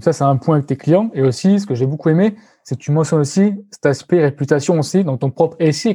[0.00, 1.10] ça c'est un point avec tes clients.
[1.14, 4.78] Et aussi, ce que j'ai beaucoup aimé, c'est que tu mentionnes aussi cet aspect réputation
[4.78, 5.94] aussi dans ton propre SI.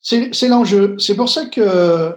[0.00, 0.96] C'est l'enjeu.
[0.98, 2.16] C'est pour ça que,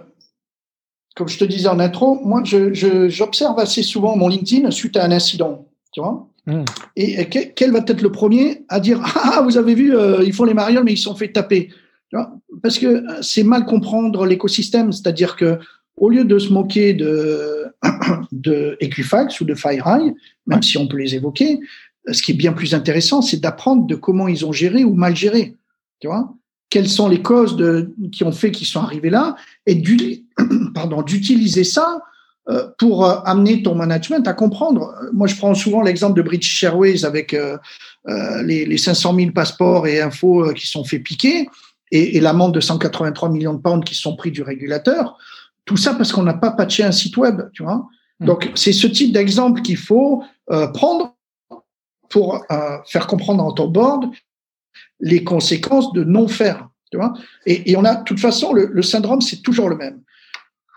[1.14, 5.12] comme je te disais en intro, moi j'observe assez souvent mon LinkedIn suite à un
[5.12, 5.68] incident.
[5.92, 6.62] Tu vois Hmm.
[6.94, 10.44] Et quel va être le premier à dire ah vous avez vu euh, ils font
[10.44, 11.70] les marioles mais ils sont fait taper
[12.62, 15.58] parce que euh, c'est mal comprendre l'écosystème c'est-à-dire que
[15.96, 17.55] au lieu de se moquer de
[18.32, 20.14] de Equifax ou de FireEye
[20.46, 21.60] même si on peut les évoquer
[22.10, 25.16] ce qui est bien plus intéressant c'est d'apprendre de comment ils ont géré ou mal
[25.16, 25.54] géré
[26.00, 26.08] tu
[26.68, 27.56] quelles sont les causes
[28.12, 29.36] qui ont fait qu'ils sont arrivés là
[29.66, 29.74] et
[31.06, 32.00] d'utiliser ça
[32.48, 34.94] euh, pour euh, amener ton management à comprendre.
[35.12, 37.58] Moi, je prends souvent l'exemple de British Airways avec euh,
[38.44, 41.48] les, les 500 000 passeports et infos qui sont fait piquer
[41.90, 45.18] et l'amende de 183 millions de pounds qui sont pris du régulateur.
[45.66, 47.86] Tout ça parce qu'on n'a pas patché un site web, tu vois.
[48.20, 48.26] Hmm.
[48.26, 50.24] Donc, c'est ce type d'exemple qu'il faut
[50.72, 51.14] prendre
[52.08, 52.44] pour
[52.86, 54.10] faire comprendre en ton board
[55.00, 56.68] les conséquences de non faire.
[56.90, 57.12] Tu vois
[57.46, 60.02] et, et on a, de toute façon, le, le syndrome, c'est toujours le même.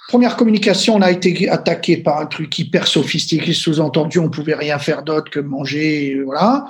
[0.09, 4.79] Première communication, on a été attaqué par un truc hyper sophistiqué, sous-entendu, on pouvait rien
[4.79, 6.65] faire d'autre que manger, voilà.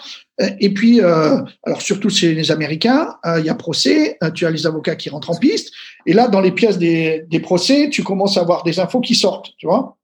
[0.60, 4.46] Et puis, euh, alors surtout chez les Américains, euh, il y a procès, euh, tu
[4.46, 5.72] as les avocats qui rentrent en piste,
[6.06, 9.16] et là, dans les pièces des, des procès, tu commences à avoir des infos qui
[9.16, 9.96] sortent, tu vois.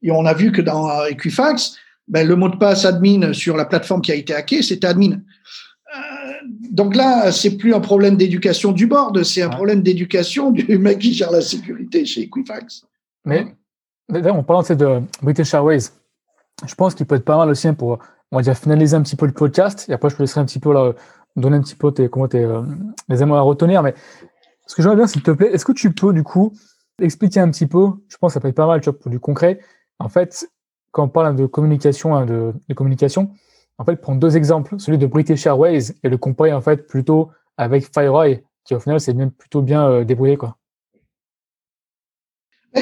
[0.00, 1.76] Et on a vu que dans Equifax,
[2.08, 5.18] ben, le mot de passe admin sur la plateforme qui a été hackée, c'était admin
[6.70, 10.98] donc là, c'est plus un problème d'éducation du board, c'est un problème d'éducation du mec
[10.98, 12.84] qui gère la sécurité chez Equifax.
[13.24, 13.46] Mais
[14.08, 15.90] d'ailleurs, en parlant de British Airways,
[16.66, 17.98] je pense qu'il peut être pas mal aussi hein, pour,
[18.30, 19.86] on va dire, finaliser un petit peu le podcast.
[19.88, 20.92] Et après, je te laisserai un petit peu là,
[21.36, 22.62] donner un petit peu tes, comment tes, euh,
[23.08, 23.82] les éléments à retenir.
[23.82, 23.94] Mais
[24.66, 26.52] ce que j'aimerais bien, s'il te plaît, est-ce que tu peux, du coup,
[27.00, 29.10] expliquer un petit peu, je pense que ça peut être pas mal, tu vois, pour
[29.10, 29.60] du concret.
[29.98, 30.48] En fait,
[30.90, 33.32] quand on parle de communication, hein, de, de, communication,
[33.78, 37.30] en fait, prendre deux exemples, celui de British Airways et le comparer, en fait, plutôt
[37.56, 40.56] avec FireEye, qui au final, c'est bien, plutôt bien euh, débrouillé, quoi.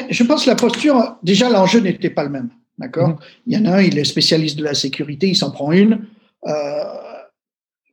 [0.08, 2.50] Je pense que la posture, déjà, l'enjeu n'était pas le même.
[2.78, 3.08] D'accord?
[3.08, 3.16] Mhm.
[3.46, 6.06] Il y en a un, il est spécialiste de la sécurité, il s'en prend une.
[6.46, 6.84] Euh,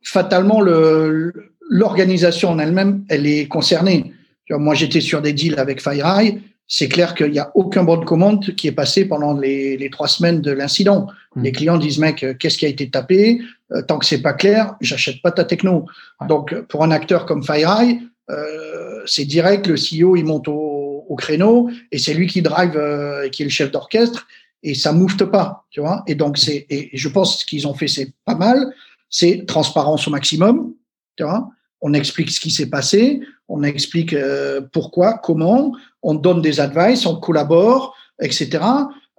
[0.02, 4.12] fatalement, l'organisation en elle-même, elle est concernée.
[4.50, 6.40] Moi, j'étais sur des deals avec FireEye.
[6.68, 10.06] C'est clair qu'il n'y a aucun bon de commande qui est passé pendant les, trois
[10.06, 11.08] semaines de l'incident.
[11.34, 11.42] Mhm.
[11.42, 13.40] Les clients disent, mec, qu'est-ce qui a été tapé?
[13.72, 15.86] Euh, Tant que c'est pas clair, j'achète pas ta techno.
[16.28, 18.00] Donc, pour un acteur comme FireEye,
[18.30, 22.76] euh, c'est direct, le CEO, il monte au, au créneau et c'est lui qui drive,
[22.76, 24.26] euh, qui est le chef d'orchestre
[24.62, 26.02] et ça moufte pas, tu vois?
[26.06, 28.74] Et donc c'est, et je pense qu'ils ont fait c'est pas mal,
[29.08, 30.74] c'est transparence au maximum,
[31.16, 31.48] tu vois?
[31.80, 37.06] On explique ce qui s'est passé, on explique euh, pourquoi, comment, on donne des advice,
[37.06, 38.64] on collabore, etc.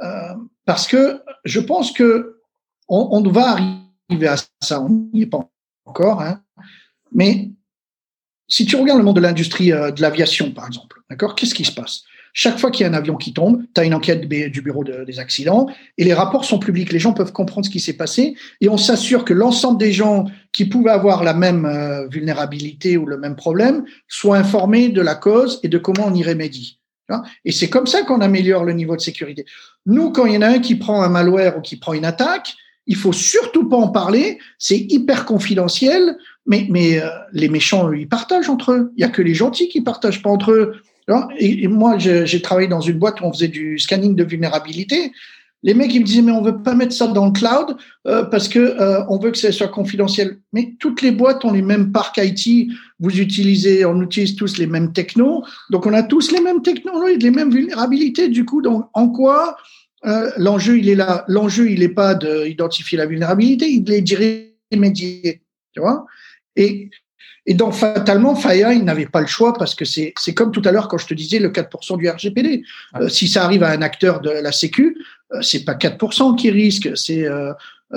[0.02, 0.34] Euh,
[0.66, 2.38] parce que je pense que
[2.88, 5.48] on, va arriver à ça, on n'y est pas
[5.86, 6.42] encore, hein.
[7.14, 7.52] mais
[8.48, 11.66] si tu regardes le monde de l'industrie euh, de l'aviation, par exemple, d'accord, qu'est-ce qui
[11.66, 12.04] se passe?
[12.34, 14.84] Chaque fois qu'il y a un avion qui tombe, tu as une enquête du bureau
[14.84, 15.68] des accidents
[15.98, 16.92] et les rapports sont publics.
[16.92, 20.26] Les gens peuvent comprendre ce qui s'est passé et on s'assure que l'ensemble des gens
[20.54, 25.16] qui pouvaient avoir la même euh, vulnérabilité ou le même problème soient informés de la
[25.16, 26.80] cause et de comment on y remédie.
[27.44, 29.46] Et c'est comme ça qu'on améliore le niveau de sécurité.
[29.88, 32.06] Nous, quand il y en a un qui prend un malware ou qui prend une
[32.06, 32.54] attaque,
[32.86, 34.40] il faut surtout pas en parler.
[34.58, 36.18] C'est hyper confidentiel.
[36.46, 38.92] Mais, mais euh, les méchants, ils partagent entre eux.
[38.96, 40.82] Il y a que les gentils qui partagent pas entre eux.
[41.40, 45.12] Et, moi, j'ai travaillé dans une boîte où on faisait du scanning de vulnérabilité.
[45.62, 47.76] Les mecs, ils me disaient, mais on veut pas mettre ça dans le cloud
[48.08, 50.40] euh, parce que euh, on veut que ça soit confidentiel.
[50.54, 52.72] Mais toutes les boîtes ont les mêmes parcs IT.
[53.00, 55.44] Vous utilisez, on utilise tous les mêmes technos.
[55.70, 58.30] Donc, on a tous les mêmes technologies, les mêmes vulnérabilités.
[58.30, 59.58] Du coup, donc, en quoi
[60.06, 61.26] euh, l'enjeu, il est là?
[61.28, 65.42] L'enjeu, il n'est pas d'identifier la vulnérabilité, il est d'y remédier.
[65.74, 66.06] Tu vois?
[66.56, 66.90] Et
[67.50, 70.72] et donc, fatalement, Faya, il n'avait pas le choix parce que c'est comme tout à
[70.72, 72.64] l'heure quand je te disais le 4% du RGPD.
[72.98, 74.96] Euh, si ça arrive à un acteur de la Sécu,
[75.42, 77.54] c'est pas 4% qui risque, c'est euh,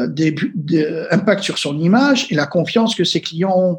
[0.07, 3.79] des, des impacts sur son image et la confiance que ses clients ont.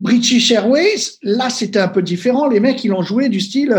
[0.00, 2.46] British Airways, là, c'était un peu différent.
[2.46, 3.74] Les mecs, ils ont joué du style,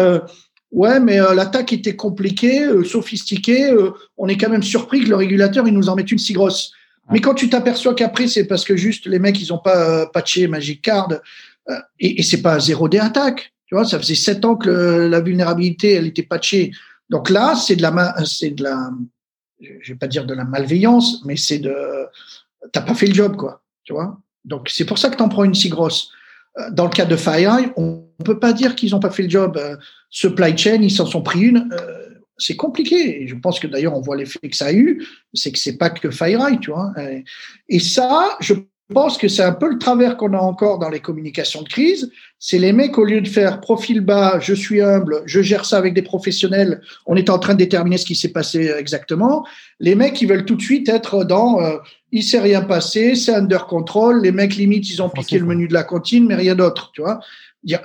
[0.73, 3.73] ouais, mais l'attaque était compliquée, sophistiquée.
[4.17, 6.73] on est quand même surpris que le régulateur, il nous en mette une si grosse.
[7.11, 10.05] Mais quand tu t'aperçois qu'après, c'est parce que juste les mecs, ils ont pas euh,
[10.05, 11.09] patché Magic Card,
[11.69, 13.51] euh, et, et c'est pas zéro des attaques.
[13.65, 16.71] Tu vois, ça faisait sept ans que la vulnérabilité, elle était patchée.
[17.09, 18.91] Donc là, c'est de la, c'est de la,
[19.59, 21.75] je vais pas dire de la malveillance, mais c'est de,
[22.71, 23.61] t'as pas fait le job, quoi.
[23.83, 24.19] Tu vois.
[24.45, 26.11] Donc c'est pour ça que t'en prends une si grosse.
[26.57, 29.29] Euh, dans le cas de FireEye, on peut pas dire qu'ils ont pas fait le
[29.29, 29.59] job.
[30.09, 31.69] Supply chain, ils s'en sont pris une
[32.39, 33.27] c'est compliqué.
[33.27, 35.89] Je pense que d'ailleurs, on voit l'effet que ça a eu, c'est que c'est pas
[35.89, 36.93] que FireEye, tu vois.
[37.67, 38.53] Et ça, je
[38.93, 42.11] pense que c'est un peu le travers qu'on a encore dans les communications de crise.
[42.39, 45.77] C'est les mecs, au lieu de faire profil bas, je suis humble, je gère ça
[45.77, 49.45] avec des professionnels, on est en train de déterminer ce qui s'est passé exactement.
[49.79, 51.77] Les mecs, ils veulent tout de suite être dans, euh,
[52.11, 54.21] il s'est rien passé, c'est under control.
[54.21, 57.01] Les mecs, limite, ils ont piqué le menu de la cantine, mais rien d'autre, tu
[57.01, 57.19] vois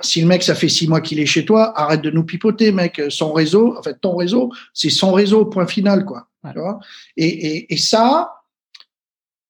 [0.01, 2.71] si le mec, ça fait six mois qu'il est chez toi, arrête de nous pipoter,
[2.71, 3.01] mec.
[3.09, 6.27] Son réseau, en fait, ton réseau, c'est son réseau, point final, quoi.
[6.53, 6.79] Tu vois
[7.17, 8.34] et, et, et, ça,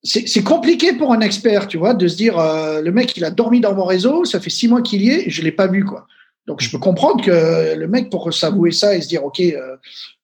[0.06, 3.32] c'est compliqué pour un expert, tu vois, de se dire, euh, le mec, il a
[3.32, 5.68] dormi dans mon réseau, ça fait six mois qu'il y est, et je l'ai pas
[5.68, 6.06] vu, quoi.
[6.46, 9.78] Donc, je peux comprendre que le mec, pour s'avouer ça et se dire, OK, euh,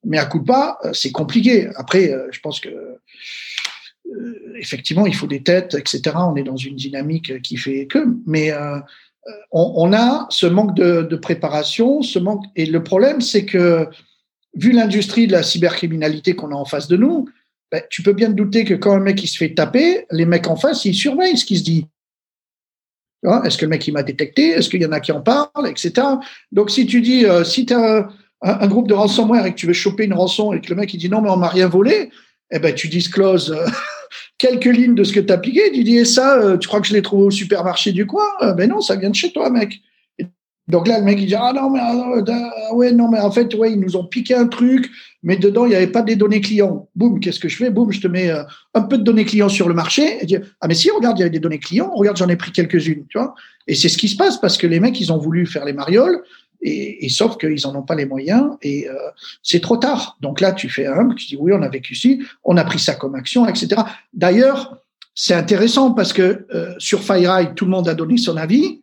[0.05, 1.67] mais à coup de pas, euh, c'est compliqué.
[1.75, 2.69] Après, je pense que,
[4.59, 6.15] effectivement, il faut des têtes, etc.
[6.15, 8.53] On est dans une dynamique qui fait que, mais
[9.51, 12.43] on, a ce manque de, préparation, ce manque.
[12.55, 13.87] Et le problème, c'est que
[14.53, 17.29] vu l'industrie de la cybercriminalité qu'on a en face de nous,
[17.71, 20.25] ben, tu peux bien te douter que quand un mec il se fait taper, les
[20.25, 21.87] mecs en face ils surveillent ce qui se dit.
[23.45, 24.49] Est-ce que le mec il m'a détecté?
[24.49, 26.07] Est-ce qu'il y en a qui en parlent, etc.
[26.51, 28.09] Donc si tu dis, euh, si tu as
[28.41, 30.93] un, groupe de ransomware et que tu veux choper une rançon et que le mec
[30.93, 32.09] il dit non mais on m'a rien volé,
[32.51, 33.67] eh ben tu discloses euh,
[34.37, 36.81] quelques lignes de ce que tu as piqué, tu dis, et ça, euh, tu crois
[36.81, 38.25] que je l'ai trouvé au supermarché du coin?
[38.57, 39.79] Ben non, ça vient de chez toi, mec.
[40.67, 43.31] donc là, le mec, il dit, ah non, mais ah, ah ouais, non, mais en
[43.31, 44.89] fait, ouais, ils nous ont piqué un truc,
[45.23, 46.89] mais dedans, il n'y avait pas des données clients.
[46.95, 47.69] Boum, qu'est-ce que je fais?
[47.69, 50.17] Boum, je te mets euh, un peu de données clients sur le marché.
[50.21, 52.35] Et dis, ah, mais si, regarde, il y avait des données clients, regarde, j'en ai
[52.35, 53.35] pris quelques-unes, tu vois.
[53.67, 55.73] Et c'est ce qui se passe parce que les mecs, ils ont voulu faire les
[55.73, 56.23] marioles
[56.63, 58.95] et, et sauf qu'ils en ont pas les moyens et euh,
[59.43, 60.17] c'est trop tard.
[60.21, 62.79] Donc là, tu fais un, tu dis oui, on a vécu ci, on a pris
[62.79, 63.81] ça comme action, etc.
[64.13, 64.77] D'ailleurs,
[65.13, 68.81] c'est intéressant parce que euh, sur FireEye, tout le monde a donné son avis.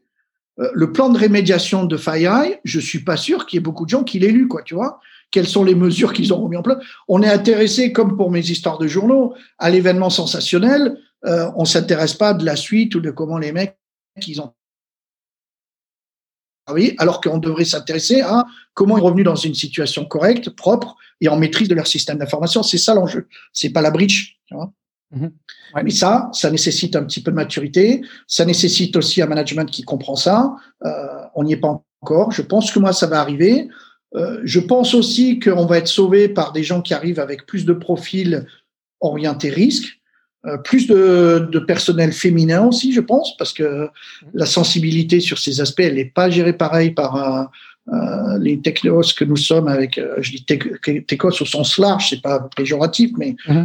[0.72, 3.90] Le plan de rémédiation de FireEye, je suis pas sûr qu'il y ait beaucoup de
[3.90, 4.98] gens qui l'aient lu, quoi, tu vois.
[5.30, 6.78] Quelles sont les mesures qu'ils ont mis en place?
[7.06, 10.98] On est intéressé, comme pour mes histoires de journaux, à l'événement sensationnel.
[11.26, 13.76] Euh, on s'intéresse pas de la suite ou de comment les mecs
[14.26, 14.52] ils ont
[16.72, 20.96] oui, alors qu'on devrait s'intéresser à comment ils sont revenus dans une situation correcte, propre
[21.20, 22.62] et en maîtrise de leur système d'information.
[22.62, 23.26] C'est ça l'enjeu.
[23.52, 24.38] C'est pas la breach.
[24.46, 24.72] Tu vois
[25.10, 25.28] mmh
[25.82, 28.02] Mais ça, ça nécessite un petit peu de maturité.
[28.26, 30.54] Ça nécessite aussi un management qui comprend ça.
[30.84, 32.32] Euh, on n'y est pas encore.
[32.32, 33.68] Je pense que moi, ça va arriver.
[34.14, 37.64] Euh, je pense aussi qu'on va être sauvé par des gens qui arrivent avec plus
[37.64, 38.46] de profils
[39.00, 39.98] orientés risque.
[40.46, 43.88] Euh, plus de, de, personnel féminin aussi, je pense, parce que
[44.34, 47.44] la sensibilité sur ces aspects, elle n'est pas gérée pareil par euh,
[47.92, 52.22] euh les technos que nous sommes avec, euh, je dis techos au sens large, c'est
[52.22, 53.64] pas péjoratif, mais mmh,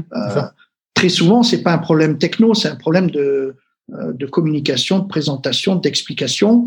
[0.96, 3.56] très souvent, c'est pas un problème techno, c'est un problème de,
[3.89, 6.65] de communication, de présentation, d'explication,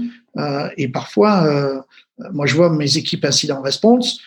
[0.77, 1.85] et parfois,
[2.33, 4.21] moi je vois mes équipes incident response,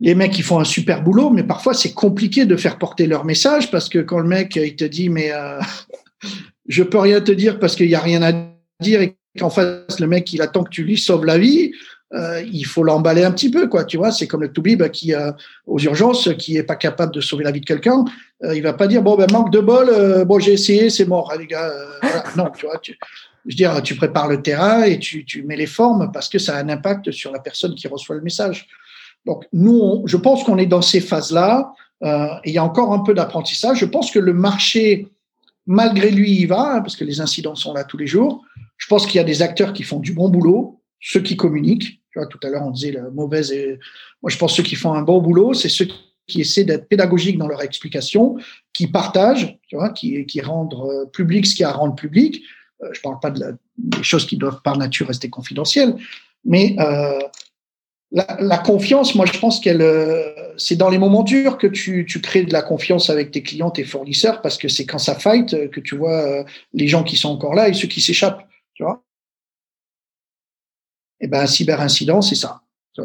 [0.00, 3.24] les mecs ils font un super boulot, mais parfois c'est compliqué de faire porter leur
[3.24, 5.60] message parce que quand le mec il te dit mais euh,
[6.68, 8.32] je peux rien te dire parce qu'il y a rien à
[8.80, 11.72] dire et qu'en face le mec il attend que tu lui sauves la vie,
[12.12, 13.84] euh, il faut l'emballer un petit peu quoi.
[13.84, 15.32] Tu vois, c'est comme le toubib qui euh,
[15.66, 18.04] aux urgences qui est pas capable de sauver la vie de quelqu'un,
[18.44, 21.06] euh, il va pas dire bon ben manque de bol, euh, bon j'ai essayé c'est
[21.06, 21.72] mort hein, les gars.
[22.02, 22.24] Voilà.
[22.36, 22.78] Non, tu vois.
[22.78, 22.98] Tu,
[23.46, 26.38] je veux dire, tu prépares le terrain et tu, tu mets les formes parce que
[26.38, 28.68] ça a un impact sur la personne qui reçoit le message.
[29.26, 31.72] Donc, nous, je pense qu'on est dans ces phases-là.
[32.02, 33.78] Euh, il y a encore un peu d'apprentissage.
[33.78, 35.08] Je pense que le marché,
[35.66, 38.42] malgré lui, y va, hein, parce que les incidents sont là tous les jours.
[38.76, 41.99] Je pense qu'il y a des acteurs qui font du bon boulot, ceux qui communiquent.
[42.12, 43.52] Tu vois, tout à l'heure, on disait la mauvaise.
[43.52, 43.78] Et...
[44.22, 45.88] Moi, je pense que ceux qui font un bon boulot, c'est ceux
[46.26, 48.36] qui essaient d'être pédagogiques dans leur explication,
[48.72, 51.94] qui partagent, tu vois, qui, qui rendent euh, public ce qu'il y a à rendre
[51.94, 52.42] public.
[52.82, 55.96] Euh, je parle pas de la, des choses qui doivent par nature rester confidentielles,
[56.44, 57.18] mais euh,
[58.12, 62.20] la, confiance, moi, je pense qu'elle, euh, c'est dans les moments durs que tu, tu,
[62.20, 65.70] crées de la confiance avec tes clients, tes fournisseurs, parce que c'est quand ça fight
[65.70, 68.82] que tu vois euh, les gens qui sont encore là et ceux qui s'échappent, tu
[68.82, 69.04] vois.
[71.20, 72.60] Eh ben, un cyber incident, c'est ça.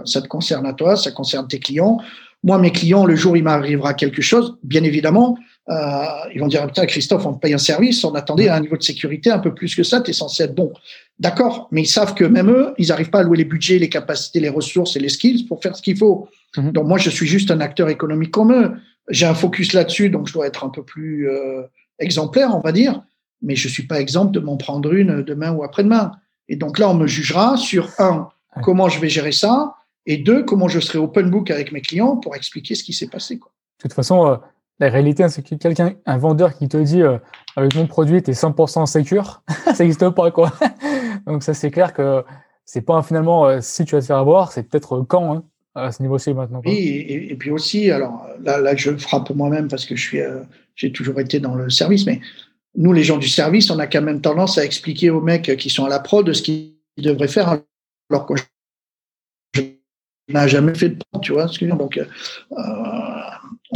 [0.05, 1.99] Ça te concerne à toi, ça concerne tes clients.
[2.43, 5.37] Moi, mes clients, le jour où il m'arrivera quelque chose, bien évidemment,
[5.69, 8.59] euh, ils vont dire putain Christophe, on te paye un service, on attendait à un
[8.59, 10.71] niveau de sécurité un peu plus que ça, tu es censé être bon.
[11.19, 13.89] D'accord, mais ils savent que même eux, ils n'arrivent pas à louer les budgets, les
[13.89, 16.27] capacités, les ressources et les skills pour faire ce qu'il faut.
[16.57, 16.71] Mhm.
[16.71, 18.73] Donc moi, je suis juste un acteur économique comme eux.
[19.09, 21.63] J'ai un focus là-dessus, donc je dois être un peu plus euh,
[21.99, 23.01] exemplaire, on va dire.
[23.41, 26.11] Mais je suis pas exemple de m'en prendre une demain ou après-demain.
[26.49, 28.29] Et donc là, on me jugera sur un,
[28.61, 32.17] comment je vais gérer ça, et deux, comment je serai open book avec mes clients
[32.17, 33.39] pour expliquer ce qui s'est passé.
[33.39, 33.51] Quoi.
[33.79, 34.35] De toute façon, euh,
[34.79, 37.17] la réalité, c'est que quelqu'un, un vendeur qui te dit euh,
[37.55, 40.53] avec mon produit, tu es 100% sécure, ça n'existe pas quoi.
[41.25, 42.23] Donc ça, c'est clair que
[42.65, 45.91] c'est pas finalement euh, si tu vas te faire avoir, c'est peut-être quand hein, à
[45.91, 46.61] ce niveau-ci maintenant.
[46.65, 50.19] Oui, et, puis aussi, alors là, là je frappe moi-même parce que je suis,
[50.75, 52.21] j'ai toujours été dans le service, mais
[52.77, 55.69] nous, les gens du service, on a quand même tendance à expliquer aux mecs qui
[55.69, 57.59] sont à la prod ce qu'ils devraient faire,
[58.09, 61.47] alors que je n'ai jamais fait de prod, tu vois.
[61.61, 62.05] Donc, euh,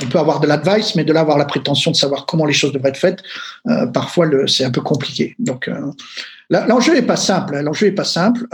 [0.01, 2.53] on peut avoir de l'advice, mais de là avoir la prétention de savoir comment les
[2.53, 3.23] choses devraient être faites,
[3.67, 5.35] euh, parfois c'est un peu compliqué.
[5.39, 5.91] Donc euh,
[6.49, 7.55] l'enjeu est pas simple.
[7.55, 7.63] Hein.
[7.63, 8.47] l'enjeu est pas simple.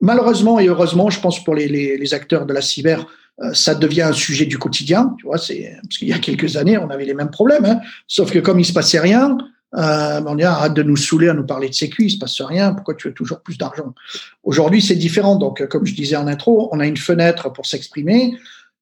[0.00, 3.06] Malheureusement et heureusement, je pense pour les, acteurs de la cyber,
[3.52, 5.14] ça devient un sujet du quotidien.
[5.18, 7.64] Tu vois, c'est parce qu'il y a quelques années, on avait les mêmes problèmes.
[7.64, 7.80] Hein.
[8.06, 9.38] sauf que comme il se passait rien,
[9.74, 12.72] on dit arrête de nous saouler à nous parler de sécu, il se passe rien.
[12.72, 13.94] Pourquoi tu veux toujours plus d'argent?
[14.42, 15.36] Aujourd'hui, c'est différent.
[15.36, 18.34] Donc, comme je disais en intro, on a une fenêtre pour s'exprimer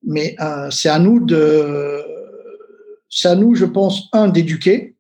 [0.05, 2.03] mais euh, c'est à nous de,
[3.09, 4.97] c'est à nous, je pense, un d'éduquer,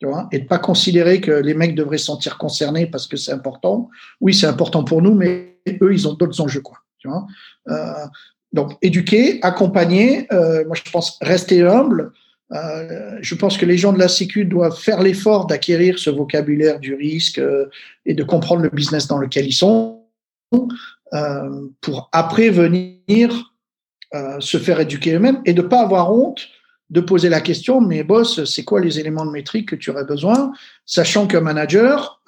[0.00, 3.16] tu vois, et de pas considérer que les mecs devraient se sentir concernés parce que
[3.16, 3.90] c'est important.
[4.20, 6.78] Oui, c'est important pour nous, mais eux, ils ont d'autres enjeux, quoi.
[6.98, 7.26] Tu vois.
[7.68, 8.06] Euh,
[8.52, 10.32] donc, éduquer, accompagner.
[10.32, 12.12] Euh, moi, je pense rester humble.
[12.54, 16.78] Euh, je pense que les gens de la Sécu doivent faire l'effort d'acquérir ce vocabulaire
[16.78, 17.66] du risque euh,
[18.06, 20.02] et de comprendre le business dans lequel ils sont
[21.12, 23.50] euh, pour après venir
[24.38, 26.46] se faire éduquer eux-mêmes et de pas avoir honte
[26.88, 30.04] de poser la question, mais boss, c'est quoi les éléments de métrique que tu aurais
[30.04, 30.52] besoin,
[30.86, 32.22] sachant qu'un manager,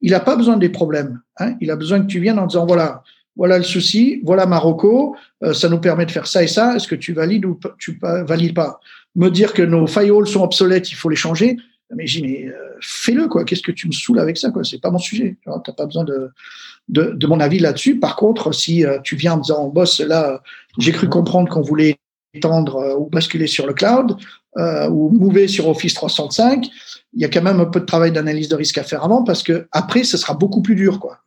[0.00, 1.20] il n'a pas besoin des problèmes.
[1.38, 3.04] Hein, il a besoin que tu viennes en disant, voilà,
[3.36, 5.14] voilà le souci, voilà Marocco,
[5.52, 8.54] ça nous permet de faire ça et ça, est-ce que tu valides ou tu valides
[8.54, 8.80] pas?
[9.18, 11.56] Me dire que nos firewalls sont obsolètes, il faut les changer,
[11.92, 13.44] Mais j'ai mais euh, fais-le quoi.
[13.44, 14.62] Qu'est-ce que tu me saoules avec ça quoi?
[14.62, 15.36] C'est pas mon sujet.
[15.42, 17.98] Tu n'as pas besoin de, mon avis là-dessus.
[17.98, 20.40] Par contre, si euh, tu viens en disant boss là,
[20.78, 21.96] j'ai cru comprendre qu'on voulait
[22.32, 24.16] étendre euh, ou basculer sur le cloud
[24.90, 26.66] ou mouver sur Office 365,
[27.12, 29.22] il y a quand même un peu de travail d'analyse de risque à faire avant
[29.22, 31.20] parce que après, ce sera beaucoup plus dur quoi.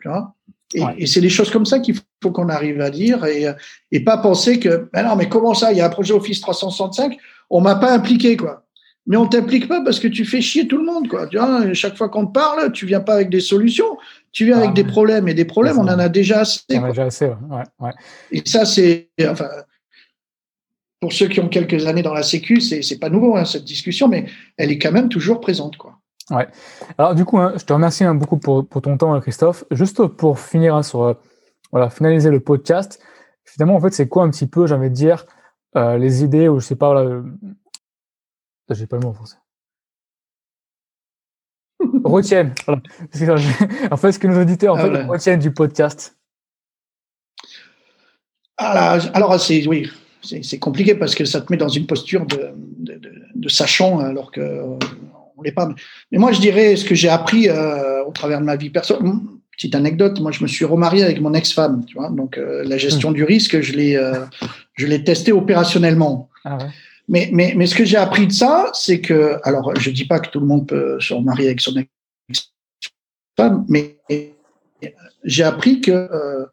[0.74, 3.48] Et, et c'est des choses comme ça qu'il faut qu'on arrive à dire et,
[3.92, 5.72] et pas penser que ben non mais comment ça?
[5.72, 7.18] Il y a un projet Office 365
[7.50, 8.66] on m'a pas impliqué quoi
[9.08, 11.28] mais on t'implique pas parce que tu fais chier tout le monde, quoi.
[11.28, 13.98] Tu vois, chaque fois qu'on te parle, tu viens pas avec des solutions,
[14.32, 16.62] tu viens avec ah, des problèmes et des problèmes, on en a déjà assez.
[16.72, 17.64] On en a déjà assez, ouais.
[17.80, 17.92] ouais.
[18.32, 19.50] Et ça, c'est, enfin,
[21.00, 23.66] pour ceux qui ont quelques années dans la Sécu, c'est, c'est pas nouveau hein, cette
[23.66, 25.98] discussion, mais elle est quand même toujours présente, quoi.
[26.32, 26.48] Ouais.
[26.98, 29.66] Alors du coup, hein, je te remercie hein, beaucoup pour, pour, ton temps, Christophe.
[29.72, 31.14] Juste pour finir hein, sur, euh,
[31.72, 33.02] voilà, finaliser le podcast.
[33.46, 35.26] Finalement, en fait, c'est quoi un petit peu, j'ai envie de dire,
[35.76, 37.22] euh, les idées ou je sais pas, voilà,
[38.70, 39.38] j'ai pas le mot en français.
[42.04, 42.54] retiennent.
[43.92, 46.18] En fait, ce que nos auditeurs en ah fait, retiennent du podcast.
[48.58, 49.90] Ah alors, c'est oui,
[50.22, 52.54] c'est compliqué parce que ça te met dans une posture de,
[53.36, 54.78] de, sachant alors que euh,
[55.42, 55.70] on l'est pas.
[56.12, 59.14] Mais moi, je dirais ce que j'ai appris euh, au travers de ma vie personnelle.
[59.52, 62.10] Petite anecdote, moi, je me suis remarié avec mon ex-femme, tu vois.
[62.10, 63.16] Donc, euh, la gestion hum.
[63.16, 64.00] du risque, je l'ai,
[64.76, 66.30] je l'ai testé opérationnellement.
[66.46, 66.70] Ah ouais.
[67.08, 70.20] Mais, mais, mais ce que j'ai appris de ça, c'est que, alors, je dis pas
[70.20, 71.76] que tout le monde peut se remarier avec son
[72.30, 73.98] ex-femme, mais
[75.24, 76.46] j'ai appris que euh,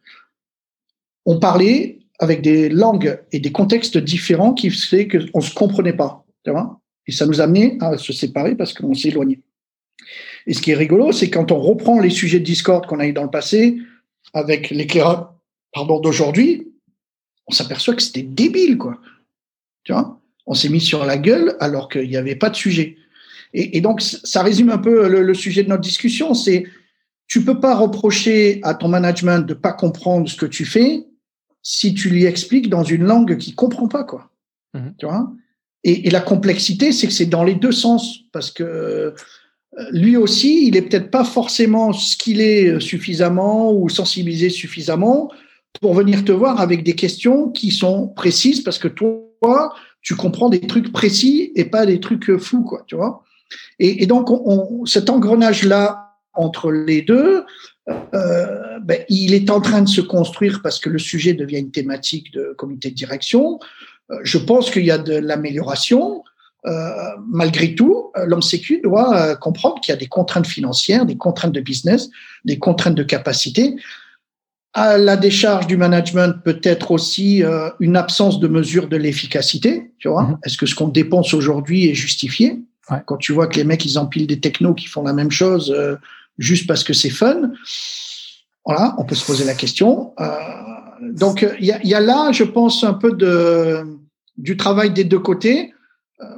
[1.26, 6.24] on parlait avec des langues et des contextes différents qui fait qu'on se comprenait pas,
[6.44, 9.40] tu vois Et ça nous a amené à se séparer parce qu'on s'est éloigné.
[10.46, 13.06] Et ce qui est rigolo, c'est quand on reprend les sujets de discorde qu'on a
[13.06, 13.78] eu dans le passé
[14.34, 15.26] avec l'éclairage,
[15.72, 16.68] pardon, d'aujourd'hui,
[17.46, 19.00] on s'aperçoit que c'était débile, quoi.
[19.84, 20.20] Tu vois?
[20.46, 22.96] On s'est mis sur la gueule alors qu'il n'y avait pas de sujet.
[23.54, 26.34] Et, donc, ça résume un peu le, sujet de notre discussion.
[26.34, 26.66] C'est
[27.26, 31.06] tu peux pas reprocher à ton management de pas comprendre ce que tu fais
[31.62, 34.30] si tu lui expliques dans une langue qu'il comprend pas, quoi.
[34.74, 34.94] Mhm.
[34.98, 35.32] Tu vois?
[35.88, 39.12] Et, la complexité, c'est que c'est dans les deux sens parce que euh,
[39.92, 45.30] lui aussi, il est peut-être pas forcément ce qu'il est suffisamment ou sensibilisé suffisamment
[45.80, 50.48] pour venir te voir avec des questions qui sont précises parce que toi, tu comprends
[50.48, 53.22] des trucs précis et pas des trucs fous, quoi, tu vois.
[53.78, 57.44] Et, donc, on, cet engrenage-là entre les deux,
[58.14, 61.70] euh, ben, il est en train de se construire parce que le sujet devient une
[61.70, 63.58] thématique de comité de direction.
[64.10, 66.22] Euh, je pense qu'il y a de l'amélioration.
[66.66, 66.90] Euh,
[67.28, 71.60] malgré tout, l'homme sécu doit comprendre qu'il y a des contraintes financières, des contraintes de
[71.60, 72.10] business,
[72.44, 73.76] des contraintes de capacité
[74.74, 79.92] à la décharge du management peut être aussi euh, une absence de mesure de l'efficacité.
[79.98, 80.38] Tu vois, mhm.
[80.44, 82.60] est-ce que ce qu'on dépense aujourd'hui est justifié?
[83.04, 85.74] Quand tu vois que les mecs ils empilent des technos qui font la même chose
[85.76, 85.96] euh,
[86.38, 87.50] juste parce que c'est fun,
[88.64, 90.14] voilà, on peut se poser la question.
[90.18, 90.30] Euh,
[91.02, 93.97] donc il y a, y a, là, je pense, un peu de
[94.38, 95.74] du travail des deux côtés.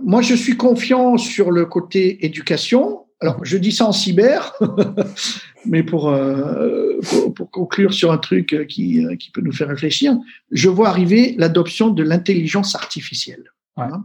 [0.02, 3.06] moi, je suis confiant sur le côté éducation.
[3.20, 4.54] Alors, je dis ça en cyber,
[5.66, 9.68] mais euh, pour, pour, conclure sur un truc euh, qui, euh, qui peut nous faire
[9.68, 10.16] réfléchir,
[10.50, 13.44] je vois arriver l'adoption de l'intelligence artificielle.
[13.76, 14.02] Hein.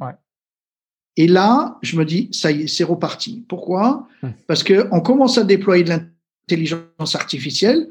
[1.15, 3.45] Et là, je me dis, ça y est, c'est reparti.
[3.47, 4.07] Pourquoi?
[4.21, 4.33] Hum.
[4.47, 7.87] Parce que on commence à déployer de l'intelligence artificielle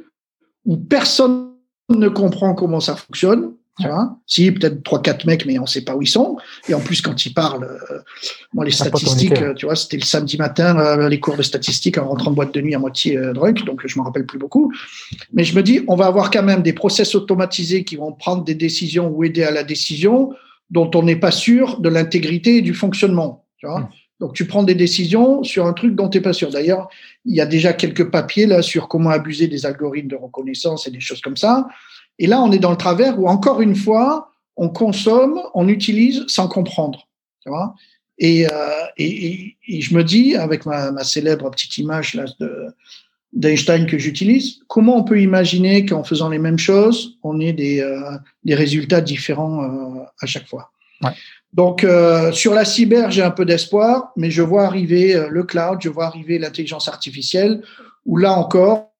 [0.66, 1.52] où personne
[1.88, 3.54] ne comprend comment ça fonctionne.
[3.80, 4.16] Tu vois?
[4.26, 6.36] Si, peut-être trois, quatre mecs, mais on sait pas où ils sont.
[6.68, 7.98] Et en plus, quand ils parlent, euh,
[8.52, 12.06] moi, les statistiques, tu vois, c'était le samedi matin, euh, les cours de statistiques en
[12.08, 14.72] rentrant de boîte de nuit à moitié euh, drunk, donc je me rappelle plus beaucoup.
[15.32, 18.44] Mais je me dis, on va avoir quand même des process automatisés qui vont prendre
[18.44, 20.32] des décisions ou aider à la décision
[20.70, 23.44] dont on n'est pas sûr de l'intégrité et du fonctionnement.
[23.58, 23.80] Tu vois?
[23.80, 23.88] Mmh.
[24.20, 26.50] Donc, tu prends des décisions sur un truc dont tu n'es pas sûr.
[26.50, 26.88] D'ailleurs,
[27.24, 30.92] il y a déjà quelques papiers là sur comment abuser des algorithmes de reconnaissance et
[30.92, 31.66] des choses comme ça.
[32.18, 36.24] Et là, on est dans le travers où, encore une fois, on consomme, on utilise
[36.28, 37.08] sans comprendre.
[37.42, 37.74] Tu vois
[38.18, 42.72] et, euh, et, et, je me dis, avec ma, ma célèbre petite image là, de,
[43.34, 47.80] d'Einstein que j'utilise, comment on peut imaginer qu'en faisant les mêmes choses, on ait des,
[47.80, 50.70] euh, des résultats différents euh, à chaque fois
[51.02, 51.10] ouais.
[51.52, 55.78] Donc, euh, sur la cyber, j'ai un peu d'espoir, mais je vois arriver le cloud,
[55.80, 57.62] je vois arriver l'intelligence artificielle,
[58.06, 58.90] où là encore,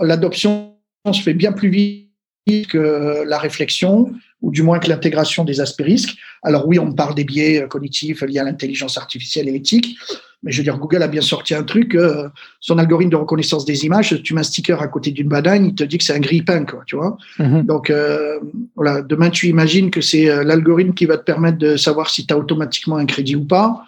[0.00, 0.74] l'adoption
[1.10, 2.03] se fait bien plus vite
[2.44, 6.16] que la réflexion, ou du moins que l'intégration des aspects risques.
[6.42, 9.96] Alors oui, on parle des biais cognitifs liés à l'intelligence artificielle et l'éthique,
[10.42, 12.28] mais je veux dire, Google a bien sorti un truc, euh,
[12.60, 15.74] son algorithme de reconnaissance des images, tu mets un sticker à côté d'une banane, il
[15.74, 17.16] te dit que c'est un grille-pain, quoi, tu vois.
[17.38, 17.62] Mhm.
[17.62, 18.38] Donc, euh,
[18.76, 22.26] voilà, demain, tu imagines que c'est euh, l'algorithme qui va te permettre de savoir si
[22.26, 23.84] tu as automatiquement un crédit ou pas.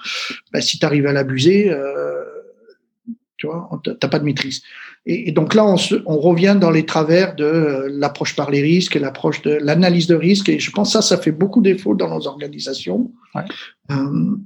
[0.50, 2.24] Ben, si tu arrives à l'abuser, euh,
[3.36, 3.68] tu vois,
[4.00, 4.62] t'as pas de maîtrise.
[5.06, 8.50] Et, et donc là, on, se, on, revient dans les travers de euh, l'approche par
[8.50, 10.48] les risques, l'approche de l'analyse de risque.
[10.48, 13.12] Et je pense que ça, ça fait beaucoup défaut dans nos organisations.
[13.34, 13.42] Ouais.
[13.92, 14.36] Euh,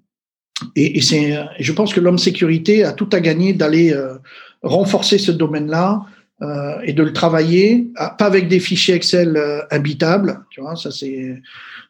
[0.77, 4.15] et, et c'est, je pense que l'homme sécurité a tout à gagner d'aller euh,
[4.63, 6.03] renforcer ce domaine-là
[6.43, 10.41] euh, et de le travailler, pas avec des fichiers Excel euh, habitables.
[10.51, 11.41] Tu vois, ça c'est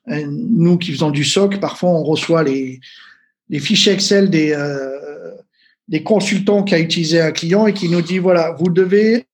[0.06, 1.60] nous qui faisons du SOC.
[1.60, 2.80] Parfois, on reçoit les,
[3.48, 4.98] les fichiers Excel des euh,
[5.90, 9.26] des consultants qu'a utilisé un client et qui nous dit voilà, vous devez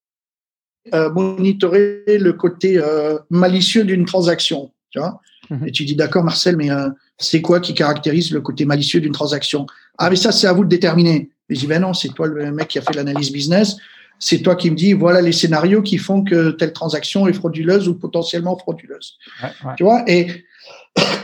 [0.93, 4.71] euh, monitorer le côté euh, malicieux d'une transaction.
[4.89, 5.67] Tu vois Mhm.
[5.67, 9.13] Et tu dis d'accord, Marcel, mais euh, c'est quoi qui caractérise le côté malicieux d'une
[9.13, 9.65] transaction?
[9.97, 11.29] Ah, mais ça, c'est à vous de déterminer.
[11.49, 13.77] Mais je dis ben non, c'est toi le mec qui a fait l'analyse business.
[14.19, 17.87] C'est toi qui me dis voilà les scénarios qui font que telle transaction est frauduleuse
[17.87, 19.17] ou potentiellement frauduleuse.
[19.43, 19.73] Ouais, ouais.
[19.77, 20.45] Tu vois Et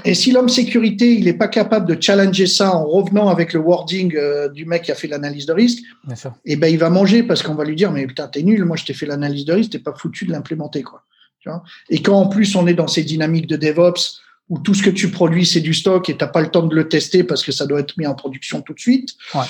[0.06, 3.60] et si l'homme sécurité, il n'est pas capable de challenger ça en revenant avec le
[3.60, 6.34] wording euh, du mec qui a fait l'analyse de risque, Bien sûr.
[6.46, 8.76] eh ben il va manger parce qu'on va lui dire mais putain t'es nul, moi
[8.78, 11.04] je t'ai fait l'analyse de risque, t'es pas foutu de l'implémenter quoi.
[11.40, 11.64] Tu vois?
[11.90, 14.20] Et quand en plus on est dans ces dynamiques de DevOps
[14.50, 16.76] où tout ce que tu produis c'est du stock et t'as pas le temps de
[16.76, 19.12] le tester parce que ça doit être mis en production tout de suite.
[19.34, 19.42] Ouais.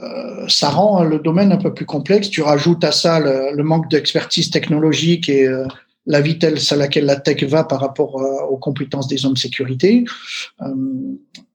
[0.00, 2.28] Euh, ça rend le domaine un peu plus complexe.
[2.30, 5.66] Tu rajoutes à ça le, le manque d'expertise technologique et euh,
[6.06, 9.38] la vitesse à laquelle la tech va par rapport euh, aux compétences des hommes de
[9.38, 10.04] sécurité.
[10.60, 10.74] Euh,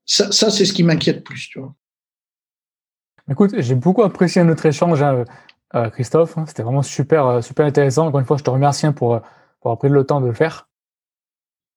[0.06, 1.50] ça, ça c'est ce qui m'inquiète plus.
[1.50, 1.74] Tu vois.
[3.30, 5.26] Écoute, j'ai beaucoup apprécié notre échange, hein,
[5.76, 6.36] euh, Christophe.
[6.48, 8.08] C'était vraiment super, super intéressant.
[8.08, 9.20] Encore une fois, je te remercie hein, pour,
[9.60, 10.70] pour avoir pris le temps de le faire.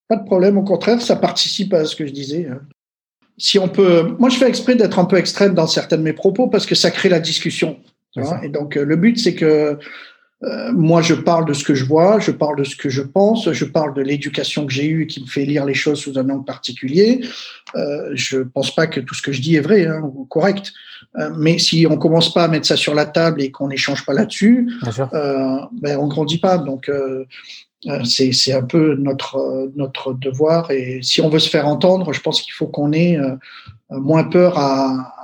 [0.08, 2.46] Pas de problème, au contraire, ça participe à ce que je disais.
[2.46, 2.60] hein.
[3.38, 6.12] Si on peut, moi je fais exprès d'être un peu extrême dans certains de mes
[6.12, 7.78] propos parce que ça crée la discussion.
[8.12, 9.78] Tu vois et donc le but c'est que
[10.42, 13.02] euh, moi je parle de ce que je vois, je parle de ce que je
[13.02, 16.18] pense, je parle de l'éducation que j'ai eue qui me fait lire les choses sous
[16.18, 17.20] un angle particulier.
[17.76, 20.72] Euh, je pense pas que tout ce que je dis est vrai hein, ou correct,
[21.18, 24.06] euh, mais si on commence pas à mettre ça sur la table et qu'on n'échange
[24.06, 24.70] pas là-dessus,
[25.12, 26.56] euh, ben on grandit pas.
[26.56, 27.24] Donc euh,
[28.04, 32.40] c'est un peu notre notre devoir et si on veut se faire entendre, je pense
[32.40, 33.36] qu'il faut qu'on ait euh,
[33.90, 35.19] moins peur à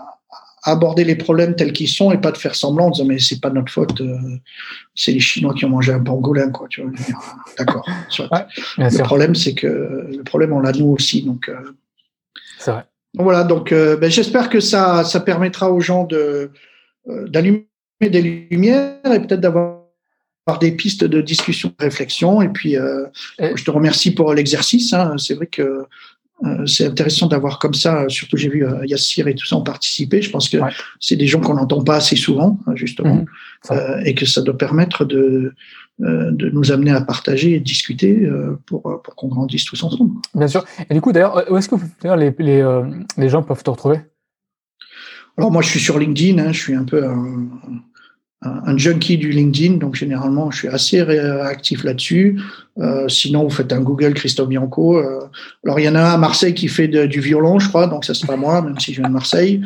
[0.68, 3.40] aborder les problèmes tels qu'ils sont et pas de faire semblant en disant mais c'est
[3.40, 4.16] pas notre faute, euh,
[4.94, 6.66] c'est les Chinois qui ont mangé un pangolin quoi.
[6.68, 6.90] Tu vois,
[7.58, 7.86] d'accord.
[8.18, 8.46] Ouais,
[8.78, 9.66] Le problème c'est que
[10.16, 11.48] le problème on l'a nous aussi donc.
[11.48, 11.54] euh,
[12.58, 12.84] c'est vrai.
[13.14, 16.50] voilà, donc euh, ben, j'espère que ça, ça permettra aux gens de
[17.28, 17.66] d'allumer
[18.00, 19.82] des lumières et peut-être d'avoir
[20.60, 22.42] des pistes de discussion, de réflexion.
[22.42, 24.92] Et puis, Et- je te remercie pour l'exercice.
[24.92, 25.14] hein.
[25.18, 25.84] C'est vrai que
[26.66, 30.20] c'est intéressant d'avoir comme ça, surtout j'ai vu euh, Yassir et tout ça ont participé.
[30.20, 30.70] Je pense que Ouais.
[31.00, 33.26] c'est des gens qu'on n'entend pas assez souvent, hein, justement, Mhm.
[33.72, 35.54] Euh, et que ça doit permettre de,
[36.02, 40.12] euh, de nous amener à partager et discuter euh, pour, pour qu'on grandisse tous ensemble.
[40.34, 40.64] Bien sûr.
[40.88, 41.76] Et du coup, d'ailleurs, où est-ce que
[42.16, 42.84] les, les, euh,
[43.16, 44.00] les gens peuvent te retrouver?
[45.38, 47.48] Alors moi, je suis sur LinkedIn, hein, je suis un peu un,
[48.42, 52.40] un, un junkie du LinkedIn, donc généralement, je suis assez réactif là-dessus.
[52.78, 54.98] Euh, sinon, vous faites un Google Christophe Bianco.
[54.98, 55.20] Euh,
[55.64, 58.04] alors, il y en a un à Marseille qui fait du violon, je crois, donc
[58.04, 59.62] ça c'est pas moi, même si je viens de Marseille.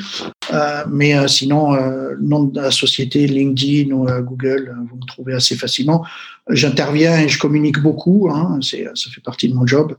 [0.53, 1.77] Euh, mais sinon,
[2.21, 6.07] nom de la société LinkedIn ou Google, vous me trouvez assez facilement.
[6.49, 9.97] J'interviens et je communique beaucoup, hein, c'est, ça fait partie de mon job.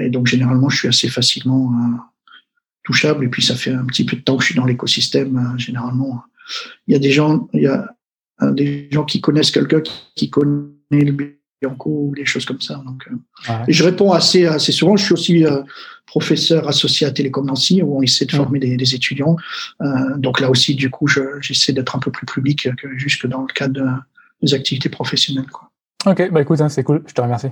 [0.00, 1.72] Et donc, généralement, je suis assez facilement
[2.84, 3.24] touchable.
[3.24, 5.54] Et puis, ça fait un petit peu de temps que je suis dans l'écosystème.
[5.56, 6.22] généralement,
[6.86, 7.94] il y a des gens, il y a
[8.50, 11.12] des gens qui connaissent quelqu'un qui, qui connaît le
[11.60, 12.82] Bianco ou des choses comme ça.
[12.84, 13.14] Donc, euh,
[13.48, 13.64] Ouais.
[13.68, 14.96] et je réponds assez, assez souvent.
[14.96, 15.62] Je suis aussi euh,
[16.06, 19.36] professeur associé à Télécom Nancy où on essaie de former des, des étudiants.
[19.80, 23.26] Euh, donc là aussi, du coup, je- j'essaie d'être un peu plus public que juste
[23.26, 23.86] dans le cadre de,
[24.42, 25.46] des activités professionnelles.
[25.50, 25.70] Quoi.
[26.04, 27.02] Ok, bah écoute, hein, c'est cool.
[27.06, 27.48] Je te remercie.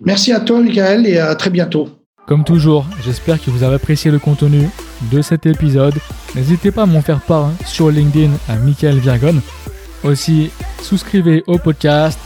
[0.00, 1.88] Merci à toi, Michael, et à très bientôt.
[2.26, 4.68] Comme toujours, j'espère que vous avez apprécié le contenu
[5.12, 5.94] de cet épisode.
[6.34, 9.40] N'hésitez pas à m'en faire part hein, sur LinkedIn à Michael Virgon.
[10.04, 10.50] Aussi,
[10.82, 12.18] souscrivez au podcast,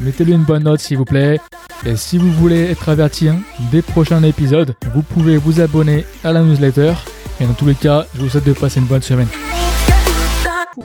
[0.00, 1.40] mettez-lui une bonne note s'il vous plaît.
[1.84, 3.40] Et si vous voulez être averti hein,
[3.72, 6.92] des prochains épisodes, vous pouvez vous abonner à la newsletter.
[7.40, 9.28] Et dans tous les cas, je vous souhaite de passer une bonne semaine.